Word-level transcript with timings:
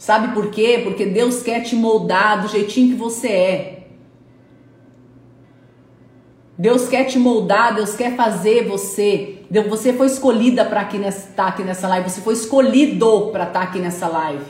Sabe 0.00 0.32
por 0.32 0.50
quê? 0.50 0.80
Porque 0.82 1.04
Deus 1.04 1.42
quer 1.42 1.60
te 1.60 1.76
moldar 1.76 2.40
do 2.40 2.48
jeitinho 2.48 2.88
que 2.88 2.94
você 2.94 3.28
é. 3.28 3.86
Deus 6.56 6.88
quer 6.88 7.04
te 7.04 7.18
moldar, 7.18 7.74
Deus 7.74 7.94
quer 7.94 8.16
fazer 8.16 8.66
você. 8.66 9.44
Você 9.68 9.92
foi 9.92 10.06
escolhida 10.06 10.64
para 10.64 10.88
estar 10.88 11.34
tá 11.34 11.46
aqui 11.48 11.62
nessa 11.62 11.86
live, 11.86 12.08
você 12.08 12.22
foi 12.22 12.32
escolhido 12.32 13.28
para 13.30 13.44
estar 13.44 13.60
tá 13.60 13.66
aqui 13.66 13.78
nessa 13.78 14.08
live. 14.08 14.46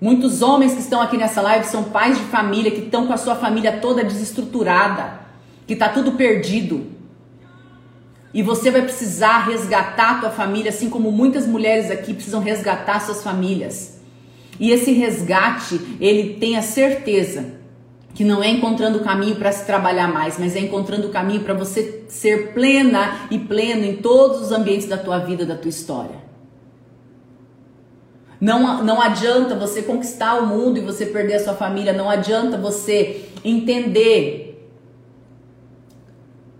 Muitos 0.00 0.40
homens 0.40 0.72
que 0.72 0.80
estão 0.80 1.02
aqui 1.02 1.18
nessa 1.18 1.42
live 1.42 1.66
são 1.66 1.84
pais 1.84 2.16
de 2.16 2.24
família 2.24 2.70
que 2.70 2.80
estão 2.80 3.06
com 3.06 3.12
a 3.12 3.18
sua 3.18 3.34
família 3.34 3.78
toda 3.78 4.02
desestruturada, 4.02 5.20
que 5.66 5.74
está 5.74 5.90
tudo 5.90 6.12
perdido. 6.12 6.95
E 8.36 8.42
você 8.42 8.70
vai 8.70 8.82
precisar 8.82 9.46
resgatar 9.46 10.10
a 10.10 10.20
tua 10.20 10.30
família, 10.30 10.68
assim 10.68 10.90
como 10.90 11.10
muitas 11.10 11.46
mulheres 11.46 11.90
aqui 11.90 12.12
precisam 12.12 12.38
resgatar 12.38 13.00
suas 13.00 13.22
famílias. 13.22 13.98
E 14.60 14.72
esse 14.72 14.92
resgate, 14.92 15.80
ele 15.98 16.34
tem 16.34 16.54
a 16.58 16.60
certeza 16.60 17.46
que 18.12 18.22
não 18.24 18.44
é 18.44 18.50
encontrando 18.50 18.98
o 18.98 19.02
caminho 19.02 19.36
para 19.36 19.50
se 19.52 19.64
trabalhar 19.64 20.12
mais, 20.12 20.38
mas 20.38 20.54
é 20.54 20.60
encontrando 20.60 21.06
o 21.06 21.10
caminho 21.10 21.44
para 21.44 21.54
você 21.54 22.04
ser 22.08 22.52
plena 22.52 23.26
e 23.30 23.38
pleno 23.38 23.86
em 23.86 23.96
todos 23.96 24.42
os 24.42 24.52
ambientes 24.52 24.86
da 24.86 24.98
tua 24.98 25.18
vida, 25.18 25.46
da 25.46 25.56
tua 25.56 25.70
história. 25.70 26.26
Não, 28.38 28.84
não 28.84 29.00
adianta 29.00 29.54
você 29.54 29.80
conquistar 29.80 30.34
o 30.34 30.46
mundo 30.46 30.76
e 30.76 30.82
você 30.82 31.06
perder 31.06 31.36
a 31.36 31.40
sua 31.42 31.54
família, 31.54 31.94
não 31.94 32.10
adianta 32.10 32.58
você 32.58 33.30
entender. 33.42 34.45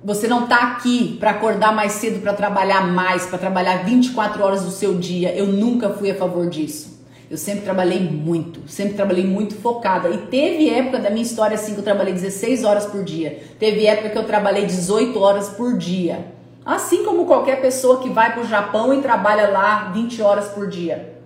Você 0.06 0.28
não 0.28 0.44
está 0.44 0.68
aqui 0.68 1.16
para 1.18 1.32
acordar 1.32 1.74
mais 1.74 1.90
cedo, 1.90 2.22
para 2.22 2.32
trabalhar 2.32 2.86
mais, 2.86 3.26
para 3.26 3.38
trabalhar 3.38 3.78
24 3.84 4.40
horas 4.40 4.62
do 4.62 4.70
seu 4.70 4.94
dia. 4.94 5.34
Eu 5.34 5.48
nunca 5.48 5.90
fui 5.90 6.08
a 6.08 6.14
favor 6.14 6.48
disso. 6.48 7.04
Eu 7.28 7.36
sempre 7.36 7.62
trabalhei 7.62 7.98
muito, 7.98 8.60
sempre 8.70 8.94
trabalhei 8.94 9.26
muito 9.26 9.56
focada. 9.56 10.08
E 10.08 10.18
teve 10.28 10.70
época 10.70 11.00
da 11.00 11.10
minha 11.10 11.24
história 11.24 11.56
assim 11.56 11.72
que 11.72 11.80
eu 11.80 11.84
trabalhei 11.84 12.14
16 12.14 12.62
horas 12.62 12.86
por 12.86 13.02
dia. 13.02 13.42
Teve 13.58 13.84
época 13.84 14.10
que 14.10 14.18
eu 14.18 14.22
trabalhei 14.22 14.64
18 14.64 15.18
horas 15.18 15.48
por 15.48 15.76
dia. 15.76 16.24
Assim 16.64 17.02
como 17.02 17.26
qualquer 17.26 17.60
pessoa 17.60 18.00
que 18.00 18.08
vai 18.08 18.32
para 18.32 18.44
o 18.44 18.46
Japão 18.46 18.94
e 18.94 19.02
trabalha 19.02 19.48
lá 19.48 19.90
20 19.90 20.22
horas 20.22 20.46
por 20.50 20.68
dia. 20.68 21.18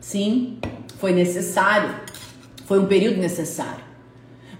Sim, 0.00 0.58
foi 0.98 1.12
necessário. 1.12 1.94
Foi 2.66 2.80
um 2.80 2.86
período 2.86 3.18
necessário. 3.18 3.83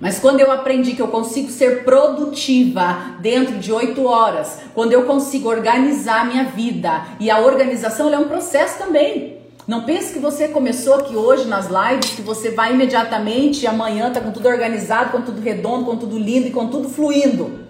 Mas 0.00 0.18
quando 0.18 0.40
eu 0.40 0.50
aprendi 0.50 0.94
que 0.94 1.02
eu 1.02 1.08
consigo 1.08 1.50
ser 1.50 1.84
produtiva 1.84 3.16
dentro 3.20 3.58
de 3.58 3.72
oito 3.72 4.04
horas, 4.04 4.58
quando 4.74 4.92
eu 4.92 5.04
consigo 5.04 5.48
organizar 5.48 6.22
a 6.22 6.24
minha 6.24 6.44
vida, 6.44 7.04
e 7.20 7.30
a 7.30 7.38
organização 7.38 8.12
é 8.12 8.18
um 8.18 8.28
processo 8.28 8.78
também. 8.78 9.38
Não 9.66 9.84
pense 9.84 10.12
que 10.12 10.18
você 10.18 10.48
começou 10.48 10.94
aqui 10.94 11.16
hoje 11.16 11.46
nas 11.46 11.68
lives, 11.68 12.10
que 12.10 12.20
você 12.20 12.50
vai 12.50 12.74
imediatamente 12.74 13.66
amanhã 13.66 14.12
tá 14.12 14.20
com 14.20 14.30
tudo 14.30 14.46
organizado, 14.46 15.10
com 15.10 15.22
tudo 15.22 15.40
redondo, 15.40 15.86
com 15.86 15.96
tudo 15.96 16.18
lindo 16.18 16.48
e 16.48 16.50
com 16.50 16.68
tudo 16.68 16.88
fluindo. 16.88 17.60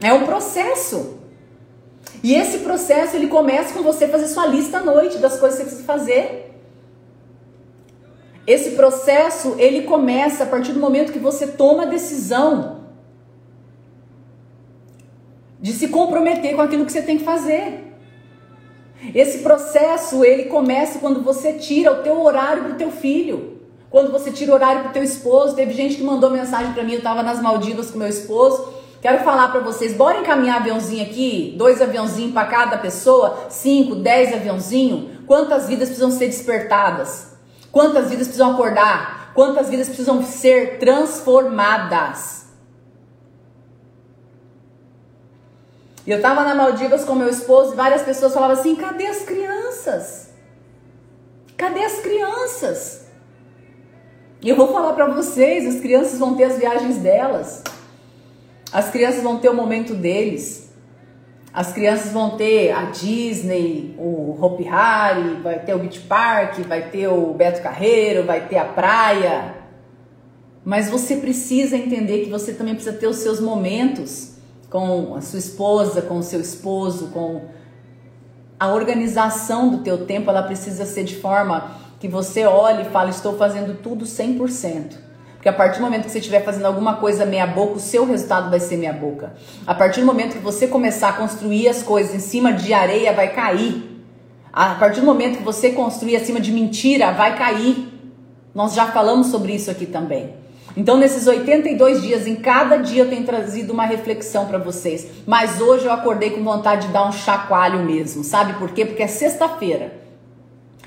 É 0.00 0.12
um 0.14 0.24
processo. 0.24 1.18
E 2.22 2.34
esse 2.34 2.58
processo 2.58 3.16
ele 3.16 3.26
começa 3.26 3.74
com 3.74 3.82
você 3.82 4.08
fazer 4.08 4.28
sua 4.28 4.46
lista 4.46 4.78
à 4.78 4.80
noite 4.80 5.18
das 5.18 5.38
coisas 5.38 5.58
que 5.58 5.64
você 5.64 5.70
precisa 5.70 5.86
fazer. 5.86 6.55
Esse 8.46 8.70
processo 8.72 9.56
ele 9.58 9.82
começa 9.82 10.44
a 10.44 10.46
partir 10.46 10.72
do 10.72 10.80
momento 10.80 11.12
que 11.12 11.18
você 11.18 11.48
toma 11.48 11.82
a 11.82 11.86
decisão 11.86 12.76
de 15.60 15.72
se 15.72 15.88
comprometer 15.88 16.54
com 16.54 16.62
aquilo 16.62 16.86
que 16.86 16.92
você 16.92 17.02
tem 17.02 17.18
que 17.18 17.24
fazer. 17.24 17.82
Esse 19.14 19.38
processo, 19.38 20.24
ele 20.24 20.44
começa 20.44 20.98
quando 20.98 21.22
você 21.22 21.54
tira 21.54 21.92
o 21.92 22.02
teu 22.02 22.22
horário 22.22 22.64
pro 22.64 22.74
teu 22.74 22.90
filho. 22.90 23.60
Quando 23.90 24.10
você 24.10 24.30
tira 24.30 24.52
o 24.52 24.54
horário 24.54 24.84
pro 24.84 24.92
teu 24.92 25.02
esposo. 25.02 25.54
Teve 25.54 25.72
gente 25.72 25.96
que 25.96 26.02
mandou 26.02 26.30
mensagem 26.30 26.72
para 26.72 26.82
mim, 26.82 26.94
eu 26.94 27.02
tava 27.02 27.22
nas 27.22 27.40
Maldivas 27.40 27.90
com 27.90 27.98
meu 27.98 28.08
esposo. 28.08 28.74
Quero 29.00 29.22
falar 29.22 29.48
para 29.48 29.60
vocês, 29.60 29.92
bora 29.92 30.20
encaminhar 30.20 30.60
aviãozinho 30.60 31.02
aqui, 31.02 31.54
dois 31.56 31.80
aviãozinhos 31.82 32.32
para 32.32 32.46
cada 32.48 32.78
pessoa, 32.78 33.46
cinco, 33.48 33.94
dez 33.94 34.32
aviãozinho. 34.32 35.10
Quantas 35.26 35.68
vidas 35.68 35.88
precisam 35.88 36.10
ser 36.10 36.26
despertadas? 36.26 37.35
Quantas 37.76 38.08
vidas 38.08 38.28
precisam 38.28 38.52
acordar? 38.52 39.32
Quantas 39.34 39.68
vidas 39.68 39.88
precisam 39.88 40.24
ser 40.24 40.78
transformadas? 40.78 42.46
E 46.06 46.10
eu 46.10 46.22
tava 46.22 46.42
na 46.42 46.54
Maldivas 46.54 47.04
com 47.04 47.14
meu 47.14 47.28
esposo 47.28 47.74
e 47.74 47.76
várias 47.76 48.00
pessoas 48.00 48.32
falavam 48.32 48.58
assim: 48.58 48.76
cadê 48.76 49.06
as 49.06 49.18
crianças? 49.24 50.30
Cadê 51.54 51.84
as 51.84 51.98
crianças? 52.00 53.08
E 54.40 54.48
eu 54.48 54.56
vou 54.56 54.72
falar 54.72 54.94
para 54.94 55.08
vocês: 55.08 55.66
as 55.74 55.78
crianças 55.78 56.18
vão 56.18 56.34
ter 56.34 56.44
as 56.44 56.56
viagens 56.56 56.96
delas, 56.96 57.62
as 58.72 58.88
crianças 58.88 59.22
vão 59.22 59.38
ter 59.38 59.50
o 59.50 59.54
momento 59.54 59.92
deles, 59.92 60.65
as 61.56 61.72
crianças 61.72 62.12
vão 62.12 62.36
ter 62.36 62.70
a 62.70 62.82
Disney, 62.90 63.94
o 63.98 64.36
Hopi 64.38 64.68
Hari, 64.68 65.40
vai 65.42 65.58
ter 65.58 65.74
o 65.74 65.78
Beach 65.78 66.00
Park, 66.00 66.58
vai 66.68 66.90
ter 66.90 67.08
o 67.08 67.32
Beto 67.32 67.62
Carreiro, 67.62 68.24
vai 68.24 68.46
ter 68.46 68.58
a 68.58 68.66
praia. 68.66 69.54
Mas 70.62 70.90
você 70.90 71.16
precisa 71.16 71.74
entender 71.74 72.24
que 72.24 72.30
você 72.30 72.52
também 72.52 72.74
precisa 72.74 72.94
ter 72.94 73.06
os 73.06 73.16
seus 73.16 73.40
momentos 73.40 74.36
com 74.68 75.14
a 75.14 75.22
sua 75.22 75.38
esposa, 75.38 76.02
com 76.02 76.18
o 76.18 76.22
seu 76.22 76.42
esposo, 76.42 77.06
com 77.06 77.46
a 78.60 78.68
organização 78.68 79.70
do 79.70 79.78
teu 79.78 80.04
tempo, 80.04 80.28
ela 80.28 80.42
precisa 80.42 80.84
ser 80.84 81.04
de 81.04 81.16
forma 81.16 81.70
que 81.98 82.06
você 82.06 82.44
olhe 82.44 82.82
e 82.82 82.90
fale, 82.90 83.08
estou 83.08 83.38
fazendo 83.38 83.80
tudo 83.80 84.04
100%. 84.04 85.05
Porque 85.36 85.48
a 85.48 85.52
partir 85.52 85.78
do 85.78 85.84
momento 85.84 86.04
que 86.04 86.10
você 86.10 86.18
estiver 86.18 86.44
fazendo 86.44 86.66
alguma 86.66 86.96
coisa 86.96 87.24
meia 87.24 87.46
boca, 87.46 87.74
o 87.74 87.80
seu 87.80 88.04
resultado 88.04 88.50
vai 88.50 88.58
ser 88.58 88.76
meia 88.76 88.92
boca. 88.92 89.34
A 89.66 89.74
partir 89.74 90.00
do 90.00 90.06
momento 90.06 90.32
que 90.32 90.42
você 90.42 90.66
começar 90.66 91.10
a 91.10 91.12
construir 91.12 91.68
as 91.68 91.82
coisas 91.82 92.14
em 92.14 92.20
cima 92.20 92.52
de 92.52 92.72
areia, 92.72 93.12
vai 93.12 93.32
cair. 93.32 94.02
A 94.52 94.74
partir 94.74 95.00
do 95.00 95.06
momento 95.06 95.38
que 95.38 95.44
você 95.44 95.70
construir 95.70 96.16
acima 96.16 96.40
de 96.40 96.50
mentira, 96.50 97.12
vai 97.12 97.36
cair. 97.36 97.92
Nós 98.54 98.74
já 98.74 98.86
falamos 98.86 99.28
sobre 99.28 99.54
isso 99.54 99.70
aqui 99.70 99.86
também. 99.86 100.34
Então, 100.76 100.98
nesses 100.98 101.26
82 101.26 102.02
dias, 102.02 102.26
em 102.26 102.36
cada 102.36 102.76
dia 102.76 103.04
eu 103.04 103.08
tenho 103.08 103.24
trazido 103.24 103.72
uma 103.72 103.86
reflexão 103.86 104.46
para 104.46 104.58
vocês. 104.58 105.06
Mas 105.26 105.60
hoje 105.60 105.86
eu 105.86 105.92
acordei 105.92 106.30
com 106.30 106.44
vontade 106.44 106.86
de 106.86 106.92
dar 106.92 107.08
um 107.08 107.12
chacoalho 107.12 107.82
mesmo. 107.84 108.22
Sabe 108.22 108.54
por 108.54 108.70
quê? 108.72 108.84
Porque 108.84 109.02
é 109.02 109.06
sexta-feira. 109.06 109.95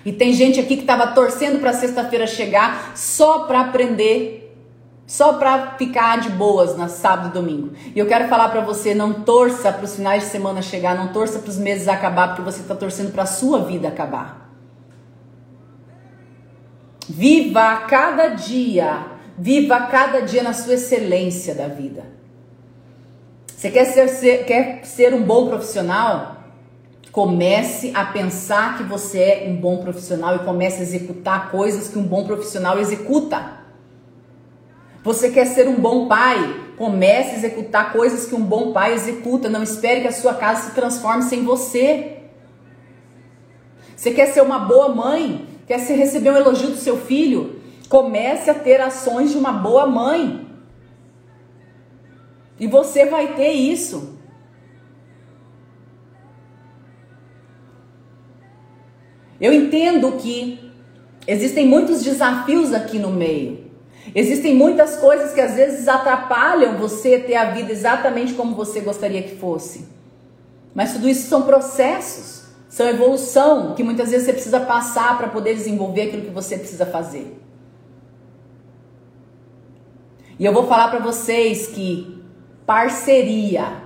E 0.05 0.11
tem 0.11 0.33
gente 0.33 0.59
aqui 0.59 0.75
que 0.75 0.81
estava 0.81 1.07
torcendo 1.07 1.59
para 1.59 1.73
sexta-feira 1.73 2.25
chegar 2.25 2.93
só 2.95 3.39
para 3.39 3.61
aprender, 3.61 4.55
só 5.05 5.33
para 5.33 5.75
ficar 5.77 6.19
de 6.19 6.29
boas 6.29 6.77
na 6.77 6.87
sábado 6.87 7.29
e 7.29 7.31
domingo. 7.33 7.71
E 7.95 7.99
eu 7.99 8.07
quero 8.07 8.27
falar 8.27 8.49
para 8.49 8.61
você, 8.61 8.95
não 8.95 9.13
torça 9.23 9.71
para 9.71 9.85
os 9.85 9.95
finais 9.95 10.23
de 10.23 10.29
semana 10.29 10.61
chegar, 10.61 10.95
não 10.95 11.13
torça 11.13 11.39
para 11.39 11.49
os 11.49 11.57
meses 11.57 11.87
acabar, 11.87 12.29
porque 12.29 12.41
você 12.41 12.61
está 12.61 12.75
torcendo 12.75 13.11
para 13.11 13.23
a 13.23 13.27
sua 13.27 13.59
vida 13.59 13.87
acabar. 13.87 14.49
Viva 17.07 17.77
cada 17.87 18.27
dia 18.29 19.19
Viva 19.41 19.79
cada 19.83 20.19
dia 20.19 20.43
na 20.43 20.51
sua 20.51 20.73
excelência 20.73 21.55
da 21.55 21.69
vida. 21.69 22.03
Você 23.47 23.71
quer 23.71 23.85
ser, 23.85 24.09
ser, 24.09 24.43
quer 24.43 24.83
ser 24.83 25.13
um 25.13 25.23
bom 25.23 25.47
profissional? 25.47 26.38
Comece 27.19 27.91
a 27.93 28.05
pensar 28.05 28.77
que 28.77 28.83
você 28.83 29.19
é 29.19 29.45
um 29.49 29.57
bom 29.57 29.79
profissional 29.79 30.37
e 30.37 30.39
comece 30.39 30.79
a 30.79 30.83
executar 30.83 31.51
coisas 31.51 31.89
que 31.89 31.99
um 31.99 32.03
bom 32.03 32.23
profissional 32.23 32.79
executa. 32.79 33.59
Você 35.03 35.29
quer 35.29 35.43
ser 35.43 35.67
um 35.67 35.75
bom 35.75 36.07
pai? 36.07 36.37
Comece 36.77 37.31
a 37.31 37.37
executar 37.39 37.91
coisas 37.91 38.25
que 38.25 38.33
um 38.33 38.41
bom 38.41 38.71
pai 38.71 38.93
executa. 38.93 39.49
Não 39.49 39.61
espere 39.61 39.99
que 39.99 40.07
a 40.07 40.13
sua 40.13 40.33
casa 40.33 40.69
se 40.69 40.75
transforme 40.75 41.23
sem 41.23 41.43
você. 41.43 42.19
Você 43.97 44.11
quer 44.11 44.27
ser 44.27 44.39
uma 44.39 44.59
boa 44.59 44.87
mãe? 44.87 45.45
Quer 45.67 45.77
receber 45.77 46.29
um 46.29 46.37
elogio 46.37 46.69
do 46.69 46.77
seu 46.77 46.95
filho? 46.95 47.61
Comece 47.89 48.49
a 48.49 48.53
ter 48.53 48.79
ações 48.79 49.31
de 49.31 49.37
uma 49.37 49.51
boa 49.51 49.85
mãe. 49.85 50.47
E 52.57 52.65
você 52.65 53.07
vai 53.07 53.35
ter 53.35 53.51
isso. 53.51 54.18
Eu 59.39 59.53
entendo 59.53 60.13
que 60.13 60.71
existem 61.27 61.67
muitos 61.67 62.03
desafios 62.03 62.73
aqui 62.73 62.99
no 62.99 63.09
meio. 63.09 63.69
Existem 64.13 64.55
muitas 64.55 64.97
coisas 64.97 65.33
que 65.33 65.41
às 65.41 65.53
vezes 65.55 65.87
atrapalham 65.87 66.77
você 66.77 67.19
ter 67.19 67.35
a 67.35 67.51
vida 67.51 67.71
exatamente 67.71 68.33
como 68.33 68.55
você 68.55 68.79
gostaria 68.81 69.21
que 69.21 69.35
fosse. 69.35 69.87
Mas 70.73 70.93
tudo 70.93 71.07
isso 71.07 71.27
são 71.27 71.43
processos, 71.43 72.45
são 72.67 72.87
evolução 72.87 73.75
que 73.75 73.83
muitas 73.83 74.09
vezes 74.09 74.25
você 74.25 74.33
precisa 74.33 74.59
passar 74.59 75.17
para 75.17 75.27
poder 75.27 75.53
desenvolver 75.53 76.03
aquilo 76.03 76.23
que 76.23 76.31
você 76.31 76.57
precisa 76.57 76.85
fazer. 76.85 77.39
E 80.37 80.45
eu 80.45 80.53
vou 80.53 80.67
falar 80.67 80.87
para 80.87 80.99
vocês 80.99 81.67
que 81.67 82.23
parceria, 82.65 83.83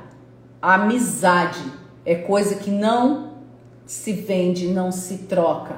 amizade 0.61 1.63
é 2.05 2.15
coisa 2.15 2.55
que 2.55 2.69
não 2.69 3.32
se 3.85 4.13
vende, 4.13 4.67
não 4.67 4.91
se 4.91 5.19
troca. 5.19 5.75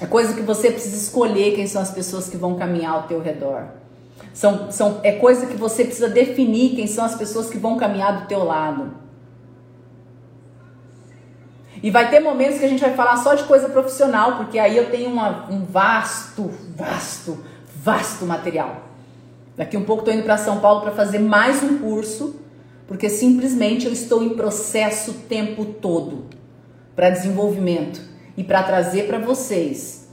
É 0.00 0.06
coisa 0.06 0.34
que 0.34 0.42
você 0.42 0.70
precisa 0.70 0.96
escolher 0.96 1.54
quem 1.54 1.66
são 1.66 1.82
as 1.82 1.90
pessoas 1.90 2.28
que 2.28 2.36
vão 2.36 2.56
caminhar 2.56 2.92
ao 2.92 3.02
teu 3.04 3.20
redor. 3.20 3.64
São, 4.32 4.70
são, 4.70 5.00
é 5.02 5.12
coisa 5.12 5.46
que 5.46 5.56
você 5.56 5.84
precisa 5.84 6.08
definir 6.08 6.76
quem 6.76 6.86
são 6.86 7.04
as 7.04 7.16
pessoas 7.16 7.50
que 7.50 7.58
vão 7.58 7.76
caminhar 7.76 8.20
do 8.20 8.28
teu 8.28 8.44
lado. 8.44 8.94
E 11.82 11.90
vai 11.90 12.10
ter 12.10 12.20
momentos 12.20 12.58
que 12.58 12.64
a 12.64 12.68
gente 12.68 12.80
vai 12.80 12.94
falar 12.94 13.16
só 13.16 13.34
de 13.34 13.44
coisa 13.44 13.68
profissional, 13.68 14.36
porque 14.36 14.58
aí 14.58 14.76
eu 14.76 14.90
tenho 14.90 15.10
uma, 15.10 15.48
um 15.50 15.64
vasto, 15.64 16.50
vasto, 16.76 17.38
vasto 17.82 18.24
material. 18.26 18.82
Daqui 19.56 19.76
um 19.76 19.84
pouco 19.84 20.02
estou 20.02 20.14
indo 20.14 20.24
para 20.24 20.36
São 20.36 20.60
Paulo 20.60 20.82
para 20.82 20.92
fazer 20.92 21.18
mais 21.18 21.62
um 21.62 21.78
curso, 21.78 22.36
porque 22.88 23.10
simplesmente 23.10 23.86
eu 23.86 23.92
estou 23.92 24.24
em 24.24 24.30
processo 24.30 25.10
o 25.10 25.14
tempo 25.14 25.64
todo 25.66 26.24
para 26.96 27.10
desenvolvimento 27.10 28.00
e 28.34 28.42
para 28.42 28.62
trazer 28.62 29.06
para 29.06 29.18
vocês 29.18 30.08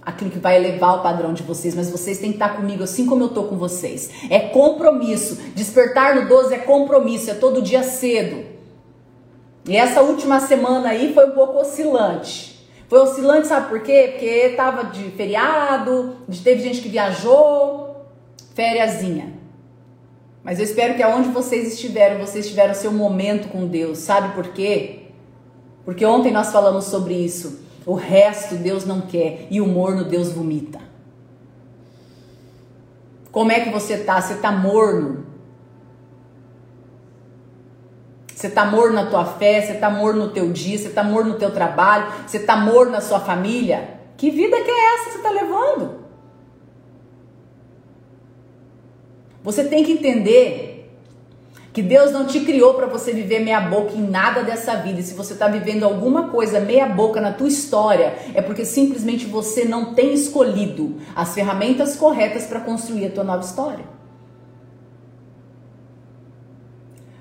aquilo 0.00 0.30
que 0.30 0.38
vai 0.38 0.56
elevar 0.56 0.98
o 0.98 1.02
padrão 1.02 1.34
de 1.34 1.42
vocês, 1.42 1.74
mas 1.74 1.90
vocês 1.90 2.18
têm 2.18 2.30
que 2.30 2.36
estar 2.36 2.56
comigo 2.56 2.82
assim 2.82 3.04
como 3.04 3.24
eu 3.24 3.28
tô 3.28 3.44
com 3.44 3.56
vocês. 3.56 4.10
É 4.30 4.38
compromisso. 4.38 5.36
Despertar 5.54 6.14
no 6.14 6.28
12 6.28 6.54
é 6.54 6.58
compromisso, 6.58 7.30
é 7.30 7.34
todo 7.34 7.60
dia 7.60 7.82
cedo. 7.82 8.46
E 9.68 9.76
essa 9.76 10.00
última 10.00 10.40
semana 10.40 10.90
aí 10.90 11.12
foi 11.12 11.26
um 11.26 11.32
pouco 11.32 11.58
oscilante. 11.58 12.56
Foi 12.88 13.00
oscilante, 13.00 13.48
sabe 13.48 13.68
por 13.68 13.82
quê? 13.82 14.10
Porque 14.12 14.54
tava 14.56 14.84
de 14.84 15.10
feriado, 15.10 16.16
teve 16.42 16.62
gente 16.62 16.80
que 16.80 16.88
viajou, 16.88 18.06
fériasinha. 18.54 19.35
Mas 20.46 20.60
eu 20.60 20.64
espero 20.64 20.94
que 20.94 21.02
aonde 21.02 21.30
vocês 21.30 21.72
estiveram, 21.72 22.24
vocês 22.24 22.46
tiveram 22.46 22.72
seu 22.72 22.92
momento 22.92 23.48
com 23.48 23.66
Deus. 23.66 23.98
Sabe 23.98 24.32
por 24.32 24.52
quê? 24.52 25.08
Porque 25.84 26.06
ontem 26.06 26.30
nós 26.30 26.52
falamos 26.52 26.84
sobre 26.84 27.14
isso. 27.14 27.66
O 27.84 27.94
resto 27.94 28.54
Deus 28.54 28.86
não 28.86 29.00
quer 29.00 29.48
e 29.50 29.60
o 29.60 29.66
morno 29.66 30.04
Deus 30.04 30.30
vomita. 30.30 30.78
Como 33.32 33.50
é 33.50 33.58
que 33.58 33.70
você 33.70 33.98
tá? 33.98 34.20
Você 34.20 34.36
tá 34.36 34.52
morno? 34.52 35.26
Você 38.32 38.48
tá 38.48 38.64
morno 38.64 38.94
na 38.94 39.06
tua 39.06 39.24
fé, 39.24 39.62
você 39.62 39.74
tá 39.74 39.90
morno 39.90 40.26
no 40.26 40.30
teu 40.30 40.52
dia, 40.52 40.78
você 40.78 40.90
tá 40.90 41.02
morno 41.02 41.32
no 41.32 41.38
teu 41.40 41.50
trabalho, 41.50 42.06
você 42.24 42.38
tá 42.38 42.54
morno 42.54 42.92
na 42.92 43.00
sua 43.00 43.18
família? 43.18 43.98
Que 44.16 44.30
vida 44.30 44.60
que 44.60 44.70
é 44.70 44.94
essa 44.94 45.04
que 45.06 45.10
você 45.16 45.22
tá 45.22 45.30
levando? 45.30 46.05
Você 49.46 49.62
tem 49.62 49.84
que 49.84 49.92
entender 49.92 50.90
que 51.72 51.80
Deus 51.80 52.10
não 52.10 52.26
te 52.26 52.40
criou 52.40 52.74
para 52.74 52.86
você 52.86 53.12
viver 53.12 53.38
meia 53.44 53.60
boca 53.60 53.92
em 53.92 54.02
nada 54.02 54.42
dessa 54.42 54.74
vida. 54.74 54.98
E 54.98 55.04
se 55.04 55.14
você 55.14 55.34
está 55.34 55.46
vivendo 55.46 55.84
alguma 55.84 56.30
coisa 56.30 56.58
meia 56.58 56.86
boca 56.86 57.20
na 57.20 57.32
tua 57.32 57.46
história, 57.46 58.12
é 58.34 58.42
porque 58.42 58.64
simplesmente 58.64 59.24
você 59.24 59.64
não 59.64 59.94
tem 59.94 60.12
escolhido 60.12 60.96
as 61.14 61.32
ferramentas 61.32 61.94
corretas 61.94 62.46
para 62.46 62.58
construir 62.58 63.06
a 63.06 63.10
tua 63.10 63.22
nova 63.22 63.44
história. 63.44 63.84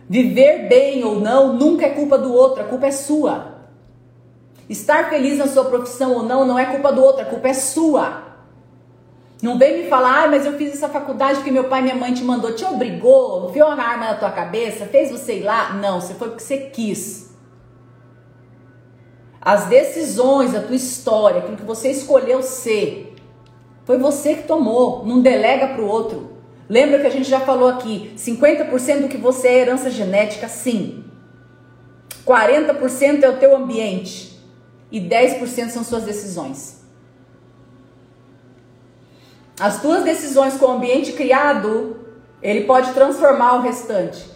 Viver 0.10 0.68
bem 0.68 1.04
ou 1.04 1.20
não 1.20 1.54
nunca 1.54 1.86
é 1.86 1.90
culpa 1.90 2.18
do 2.18 2.34
outro, 2.34 2.64
a 2.64 2.66
culpa 2.66 2.88
é 2.88 2.92
sua. 2.92 3.54
Estar 4.68 5.12
feliz 5.12 5.38
na 5.38 5.46
sua 5.46 5.66
profissão 5.66 6.14
ou 6.14 6.24
não 6.24 6.44
não 6.44 6.58
é 6.58 6.66
culpa 6.66 6.92
do 6.92 7.04
outro, 7.04 7.22
a 7.22 7.26
culpa 7.26 7.50
é 7.50 7.54
sua. 7.54 8.25
Não 9.46 9.60
vem 9.60 9.84
me 9.84 9.88
falar, 9.88 10.24
ah, 10.24 10.28
mas 10.28 10.44
eu 10.44 10.54
fiz 10.54 10.74
essa 10.74 10.90
faculdade 10.90 11.36
porque 11.36 11.52
meu 11.52 11.66
pai 11.66 11.82
e 11.82 11.84
minha 11.84 11.96
mãe 11.96 12.12
te 12.12 12.24
mandou, 12.24 12.56
te 12.56 12.66
obrigou, 12.66 13.48
enfiou 13.48 13.68
uma 13.68 13.84
arma 13.84 14.08
na 14.08 14.16
tua 14.16 14.32
cabeça, 14.32 14.88
fez 14.88 15.12
você 15.12 15.38
ir 15.38 15.44
lá. 15.44 15.74
Não, 15.74 16.02
você 16.02 16.16
foi 16.16 16.30
porque 16.30 16.44
você 16.44 16.58
quis. 16.58 17.30
As 19.40 19.66
decisões 19.66 20.54
da 20.54 20.62
tua 20.62 20.76
história, 20.76 21.42
aquilo 21.42 21.58
que 21.58 21.64
você 21.64 21.92
escolheu 21.92 22.42
ser, 22.42 23.16
foi 23.84 24.00
você 24.00 24.34
que 24.34 24.48
tomou, 24.48 25.06
não 25.06 25.22
delega 25.22 25.68
para 25.68 25.84
o 25.84 25.88
outro. 25.88 26.40
Lembra 26.68 27.00
que 27.00 27.06
a 27.06 27.12
gente 27.12 27.30
já 27.30 27.40
falou 27.40 27.70
aqui, 27.70 28.16
50% 28.18 29.02
do 29.02 29.08
que 29.08 29.18
você 29.18 29.48
é 29.48 29.60
herança 29.60 29.92
genética, 29.92 30.48
sim. 30.48 31.04
40% 32.26 33.22
é 33.22 33.30
o 33.30 33.38
teu 33.38 33.56
ambiente 33.56 34.42
e 34.92 35.00
10% 35.00 35.70
são 35.70 35.84
suas 35.84 36.02
decisões. 36.02 36.75
As 39.60 39.82
tuas 39.82 40.04
decisões 40.04 40.56
com 40.58 40.66
o 40.66 40.72
ambiente 40.72 41.14
criado, 41.14 41.98
ele 42.42 42.66
pode 42.66 42.92
transformar 42.94 43.56
o 43.56 43.62
restante. 43.62 44.30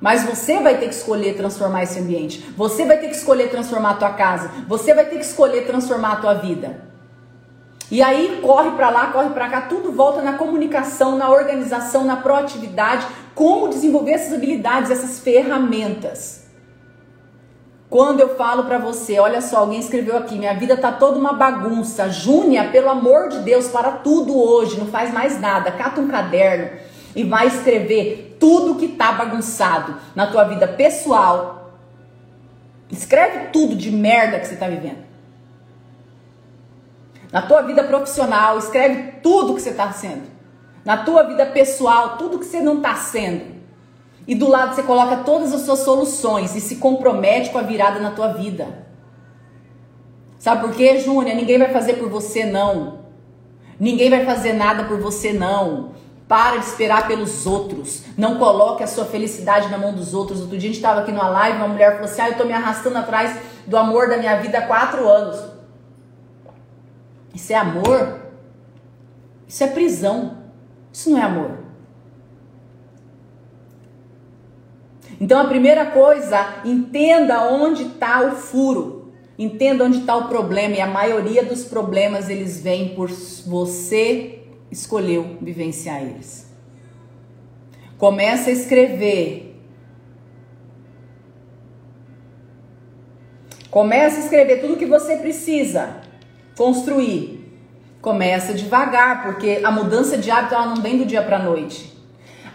Mas 0.00 0.24
você 0.24 0.60
vai 0.60 0.78
ter 0.78 0.88
que 0.88 0.94
escolher 0.94 1.36
transformar 1.36 1.84
esse 1.84 1.98
ambiente. 1.98 2.40
Você 2.56 2.84
vai 2.84 2.98
ter 2.98 3.08
que 3.08 3.16
escolher 3.16 3.48
transformar 3.48 3.90
a 3.90 3.94
tua 3.94 4.10
casa. 4.10 4.50
Você 4.68 4.92
vai 4.92 5.06
ter 5.06 5.16
que 5.16 5.24
escolher 5.24 5.66
transformar 5.66 6.12
a 6.12 6.16
tua 6.16 6.34
vida. 6.34 6.86
E 7.90 8.02
aí 8.02 8.40
corre 8.42 8.72
para 8.72 8.90
lá, 8.90 9.06
corre 9.12 9.30
para 9.30 9.48
cá, 9.48 9.60
tudo 9.62 9.92
volta 9.92 10.20
na 10.20 10.32
comunicação, 10.32 11.16
na 11.16 11.30
organização, 11.30 12.04
na 12.04 12.16
proatividade, 12.16 13.06
como 13.34 13.68
desenvolver 13.68 14.12
essas 14.12 14.32
habilidades, 14.32 14.90
essas 14.90 15.20
ferramentas. 15.20 16.45
Quando 17.88 18.20
eu 18.20 18.36
falo 18.36 18.64
para 18.64 18.78
você, 18.78 19.18
olha 19.20 19.40
só, 19.40 19.58
alguém 19.58 19.78
escreveu 19.78 20.16
aqui, 20.16 20.36
minha 20.36 20.54
vida 20.54 20.76
tá 20.76 20.90
toda 20.90 21.18
uma 21.18 21.32
bagunça. 21.32 22.10
Júnia, 22.10 22.68
pelo 22.70 22.90
amor 22.90 23.28
de 23.28 23.38
Deus, 23.40 23.68
para 23.68 23.92
tudo 23.92 24.36
hoje, 24.36 24.78
não 24.78 24.86
faz 24.86 25.12
mais 25.12 25.40
nada. 25.40 25.70
Cata 25.70 26.00
um 26.00 26.08
caderno 26.08 26.78
e 27.14 27.22
vai 27.22 27.46
escrever 27.46 28.36
tudo 28.40 28.74
que 28.74 28.88
tá 28.88 29.12
bagunçado 29.12 29.96
na 30.14 30.26
tua 30.26 30.44
vida 30.44 30.66
pessoal. 30.66 31.72
Escreve 32.90 33.48
tudo 33.52 33.76
de 33.76 33.90
merda 33.90 34.40
que 34.40 34.46
você 34.46 34.56
tá 34.56 34.68
vivendo. 34.68 35.06
Na 37.32 37.42
tua 37.42 37.62
vida 37.62 37.84
profissional, 37.84 38.58
escreve 38.58 39.20
tudo 39.22 39.54
que 39.54 39.62
você 39.62 39.72
tá 39.72 39.92
sendo. 39.92 40.24
Na 40.84 40.98
tua 40.98 41.22
vida 41.24 41.46
pessoal, 41.46 42.16
tudo 42.16 42.38
que 42.38 42.44
você 42.44 42.60
não 42.60 42.80
tá 42.80 42.94
sendo. 42.94 43.55
E 44.26 44.34
do 44.34 44.48
lado 44.48 44.74
você 44.74 44.82
coloca 44.82 45.18
todas 45.18 45.52
as 45.52 45.62
suas 45.62 45.80
soluções 45.80 46.56
e 46.56 46.60
se 46.60 46.76
compromete 46.76 47.50
com 47.50 47.58
a 47.58 47.62
virada 47.62 48.00
na 48.00 48.10
tua 48.10 48.28
vida. 48.28 48.86
Sabe 50.38 50.62
por 50.62 50.74
quê, 50.74 50.98
Júnia? 50.98 51.34
Ninguém 51.34 51.58
vai 51.58 51.72
fazer 51.72 51.94
por 51.94 52.08
você, 52.08 52.44
não. 52.44 53.00
Ninguém 53.78 54.10
vai 54.10 54.24
fazer 54.24 54.52
nada 54.52 54.84
por 54.84 54.98
você, 54.98 55.32
não. 55.32 55.90
Para 56.26 56.56
de 56.56 56.66
esperar 56.66 57.06
pelos 57.06 57.46
outros. 57.46 58.02
Não 58.16 58.36
coloque 58.36 58.82
a 58.82 58.86
sua 58.86 59.04
felicidade 59.04 59.68
na 59.68 59.78
mão 59.78 59.94
dos 59.94 60.12
outros. 60.12 60.40
Outro 60.40 60.58
dia 60.58 60.68
a 60.70 60.72
gente 60.72 60.80
estava 60.80 61.00
aqui 61.00 61.12
numa 61.12 61.28
live, 61.28 61.58
uma 61.58 61.68
mulher 61.68 61.92
falou 61.92 62.06
assim: 62.06 62.20
Ah, 62.20 62.28
eu 62.28 62.32
estou 62.32 62.46
me 62.46 62.52
arrastando 62.52 62.98
atrás 62.98 63.38
do 63.66 63.76
amor 63.76 64.08
da 64.08 64.16
minha 64.16 64.40
vida 64.40 64.58
há 64.58 64.66
quatro 64.66 65.08
anos. 65.08 65.40
Isso 67.32 67.52
é 67.52 67.56
amor? 67.56 68.20
Isso 69.46 69.62
é 69.62 69.68
prisão. 69.68 70.38
Isso 70.92 71.10
não 71.10 71.18
é 71.18 71.22
amor. 71.22 71.65
Então 75.20 75.40
a 75.40 75.44
primeira 75.44 75.86
coisa, 75.86 76.60
entenda 76.64 77.48
onde 77.50 77.84
está 77.84 78.22
o 78.22 78.32
furo. 78.32 79.12
Entenda 79.38 79.84
onde 79.84 79.98
está 79.98 80.16
o 80.16 80.28
problema 80.28 80.76
e 80.76 80.80
a 80.80 80.86
maioria 80.86 81.44
dos 81.44 81.64
problemas 81.64 82.30
eles 82.30 82.60
vêm 82.60 82.94
por 82.94 83.08
você 83.46 84.42
escolheu 84.70 85.36
vivenciar 85.40 86.02
eles. 86.02 86.50
Começa 87.98 88.50
a 88.50 88.52
escrever. 88.52 89.54
Começa 93.70 94.16
a 94.16 94.20
escrever 94.20 94.60
tudo 94.60 94.76
que 94.76 94.86
você 94.86 95.16
precisa 95.16 96.00
construir. 96.56 97.36
Começa 98.00 98.54
devagar, 98.54 99.24
porque 99.24 99.60
a 99.62 99.70
mudança 99.70 100.16
de 100.16 100.30
hábito 100.30 100.54
ela 100.54 100.66
não 100.66 100.76
vem 100.76 100.96
do 100.96 101.04
dia 101.04 101.22
para 101.22 101.38
noite. 101.38 101.95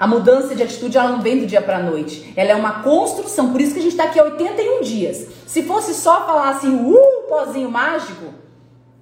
A 0.01 0.07
mudança 0.07 0.55
de 0.55 0.63
atitude 0.63 0.97
ela 0.97 1.09
não 1.09 1.21
vem 1.21 1.37
do 1.37 1.45
dia 1.45 1.61
para 1.61 1.77
noite. 1.77 2.33
Ela 2.35 2.49
é 2.49 2.55
uma 2.55 2.81
construção. 2.81 3.51
Por 3.51 3.61
isso 3.61 3.73
que 3.73 3.79
a 3.79 3.83
gente 3.83 3.91
está 3.91 4.05
aqui 4.05 4.19
há 4.19 4.23
81 4.23 4.81
dias. 4.81 5.27
Se 5.45 5.61
fosse 5.61 5.93
só 5.93 6.25
falar 6.25 6.49
assim, 6.49 6.73
uh, 6.73 7.27
pozinho 7.29 7.69
mágico, 7.69 8.33